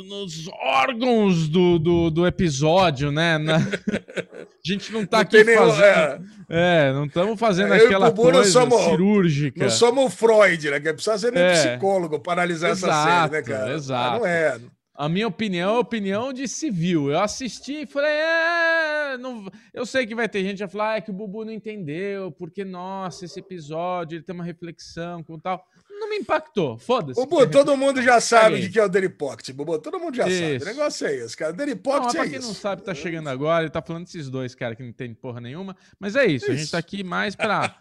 nos 0.08 0.48
órgãos 0.48 1.48
do, 1.48 1.78
do, 1.78 2.10
do 2.10 2.28
episódio, 2.28 3.12
né? 3.12 3.38
Na... 3.38 3.58
A 3.58 3.60
gente 4.66 4.92
não 4.92 5.06
tá 5.06 5.18
não 5.18 5.22
aqui 5.22 5.44
fazendo. 5.44 5.84
é... 5.84 6.88
é... 6.88 6.94
não 6.94 7.06
estamos 7.06 7.40
fazendo 7.40 7.74
é, 7.74 7.78
aquela 7.78 8.12
coisa 8.12 8.44
somos, 8.46 8.82
cirúrgica. 8.82 9.64
Não 9.64 9.70
somos 9.70 10.14
Freud, 10.16 10.72
né? 10.72 10.80
Que 10.80 10.94
precisa 10.94 11.18
ser 11.20 11.32
nem 11.32 11.44
é. 11.44 11.54
psicólogo 11.54 12.20
para 12.20 12.42
analisar 12.42 12.70
exato, 12.70 12.92
essa 12.92 13.04
série, 13.04 13.32
né, 13.32 13.42
cara? 13.44 13.74
Exato. 13.74 14.20
não 14.20 14.26
é. 14.26 14.60
A 15.00 15.08
minha 15.08 15.30
opinião 15.30 15.78
é 15.78 15.80
opinião 15.80 16.34
de 16.34 16.46
civil. 16.46 17.10
Eu 17.10 17.22
assisti 17.22 17.84
e 17.84 17.86
falei, 17.86 18.12
é, 18.12 19.18
não... 19.18 19.50
eu 19.74 19.86
sei 19.86 20.06
que 20.06 20.14
vai 20.14 20.28
ter 20.28 20.44
gente 20.44 20.62
a 20.62 20.68
falar 20.68 20.92
ah, 20.92 20.98
é 20.98 21.02
que 21.02 21.10
o 21.10 21.14
Bubu 21.14 21.46
não 21.46 21.54
entendeu, 21.54 22.34
porque, 22.34 22.66
nossa, 22.66 23.24
esse 23.24 23.40
episódio 23.40 24.18
ele 24.18 24.26
tem 24.26 24.36
uma 24.36 24.44
reflexão 24.44 25.24
com 25.24 25.40
tal 25.40 25.66
não 26.00 26.10
me 26.10 26.18
impactou. 26.18 26.78
Foda-se. 26.78 27.20
Bubu, 27.20 27.50
todo 27.52 27.76
mundo 27.76 28.02
já 28.02 28.22
sabe 28.22 28.66
o 28.66 28.72
que 28.72 28.80
é 28.80 28.86
o 28.86 28.90
Daily 28.90 29.10
Pocket. 29.10 29.52
Bubu, 29.52 29.78
todo 29.80 30.00
mundo 30.00 30.16
já 30.16 30.28
isso. 30.28 30.40
sabe. 30.40 30.64
O 30.64 30.66
negócio 30.66 31.08
é 31.08 31.16
esse, 31.16 31.38
cara. 31.38 31.54
Daily 31.54 31.76
Pocket 31.76 32.02
não, 32.02 32.10
é 32.10 32.14
pra 32.14 32.30
quem 32.30 32.40
não 32.40 32.54
sabe, 32.54 32.82
tá 32.82 32.96
chegando 32.96 33.28
agora, 33.30 33.64
ele 33.64 33.70
tá 33.70 33.82
falando 33.82 34.06
desses 34.06 34.30
dois, 34.30 34.56
cara, 34.56 34.76
que 34.76 34.82
não 34.82 34.94
tem 34.94 35.14
porra 35.14 35.42
nenhuma. 35.42 35.76
Mas 36.00 36.16
é 36.16 36.26
isso, 36.26 36.46
isso. 36.46 36.52
a 36.52 36.56
gente 36.56 36.72
tá 36.72 36.78
aqui 36.78 37.04
mais 37.04 37.36
pra, 37.36 37.76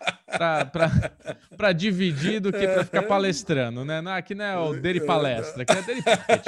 pra 1.57 1.73
dividir 1.73 2.41
do 2.41 2.53
que 2.53 2.67
pra 2.67 2.85
ficar 2.85 3.03
palestrando, 3.05 3.85
né? 3.85 4.01
Não, 4.01 4.13
aqui 4.13 4.35
não 4.35 4.45
é 4.45 4.57
o 4.59 4.81
Daily 4.81 5.05
Palestra, 5.05 5.63
aqui 5.63 5.73
é 5.73 5.83
Daily 5.83 6.03
Pocket. 6.03 6.47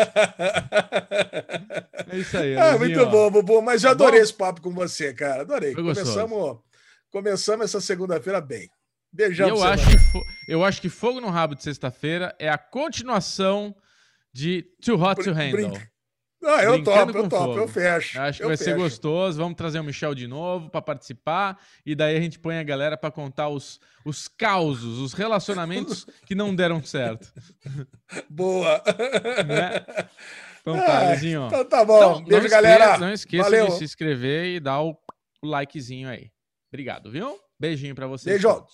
É 2.12 2.16
isso 2.16 2.36
aí. 2.36 2.56
Ah, 2.56 2.78
muito 2.78 3.06
bom, 3.06 3.30
Bubu. 3.30 3.62
Mas 3.62 3.80
já 3.80 3.88
tá 3.90 3.94
adorei 3.94 4.20
esse 4.20 4.34
papo 4.34 4.60
com 4.60 4.72
você, 4.72 5.14
cara. 5.14 5.42
Adorei. 5.42 5.74
Começamos, 5.74 6.58
começamos 7.10 7.64
essa 7.64 7.80
segunda-feira 7.80 8.40
bem. 8.40 8.68
Beijão 9.12 9.48
eu 9.48 9.62
acho, 9.62 9.86
que, 9.88 9.96
eu 10.52 10.64
acho 10.64 10.80
que 10.80 10.88
Fogo 10.88 11.20
no 11.20 11.30
Rabo 11.30 11.54
de 11.56 11.62
sexta-feira 11.62 12.34
é 12.38 12.48
a 12.48 12.56
continuação 12.56 13.74
de 14.32 14.64
Too 14.80 15.00
Hot 15.00 15.22
to 15.22 15.32
Handle. 15.32 15.72
Ah, 16.42 16.64
eu 16.64 16.82
topo, 16.82 17.18
eu 17.18 17.28
topo, 17.28 17.58
eu 17.58 17.68
fecho. 17.68 18.18
Acho 18.18 18.40
que 18.40 18.46
vai 18.46 18.56
fecho. 18.56 18.70
ser 18.70 18.76
gostoso. 18.76 19.38
Vamos 19.38 19.56
trazer 19.56 19.78
o 19.78 19.84
Michel 19.84 20.14
de 20.14 20.26
novo 20.26 20.70
para 20.70 20.80
participar. 20.80 21.60
E 21.84 21.94
daí 21.94 22.16
a 22.16 22.20
gente 22.20 22.38
põe 22.38 22.56
a 22.56 22.62
galera 22.62 22.96
para 22.96 23.10
contar 23.10 23.48
os, 23.48 23.78
os 24.04 24.26
causos, 24.26 24.98
os 24.98 25.12
relacionamentos 25.12 26.06
que 26.24 26.34
não 26.34 26.54
deram 26.54 26.82
certo. 26.82 27.30
Boa! 28.28 28.82
Né? 29.46 29.84
Então 30.60 30.76
tá, 30.76 31.08
Lezinho. 31.10 31.46
Então 31.46 31.64
tá 31.64 31.84
bom. 31.84 31.96
Então, 31.96 32.24
Beijo, 32.24 32.42
não 32.42 32.50
galera. 32.50 32.84
Esqueça, 32.84 32.98
não 32.98 33.12
esqueça 33.12 33.42
Valeu. 33.44 33.66
de 33.66 33.72
se 33.72 33.84
inscrever 33.84 34.46
e 34.46 34.60
dar 34.60 34.82
o, 34.82 34.96
likezinho 35.42 36.08
aí. 36.08 36.30
Obrigado, 36.72 37.10
viu? 37.10 37.38
Beijinho 37.58 37.94
para 37.94 38.06
vocês. 38.06 38.40
Beijo. 38.40 38.48
Tchau. 38.48 38.66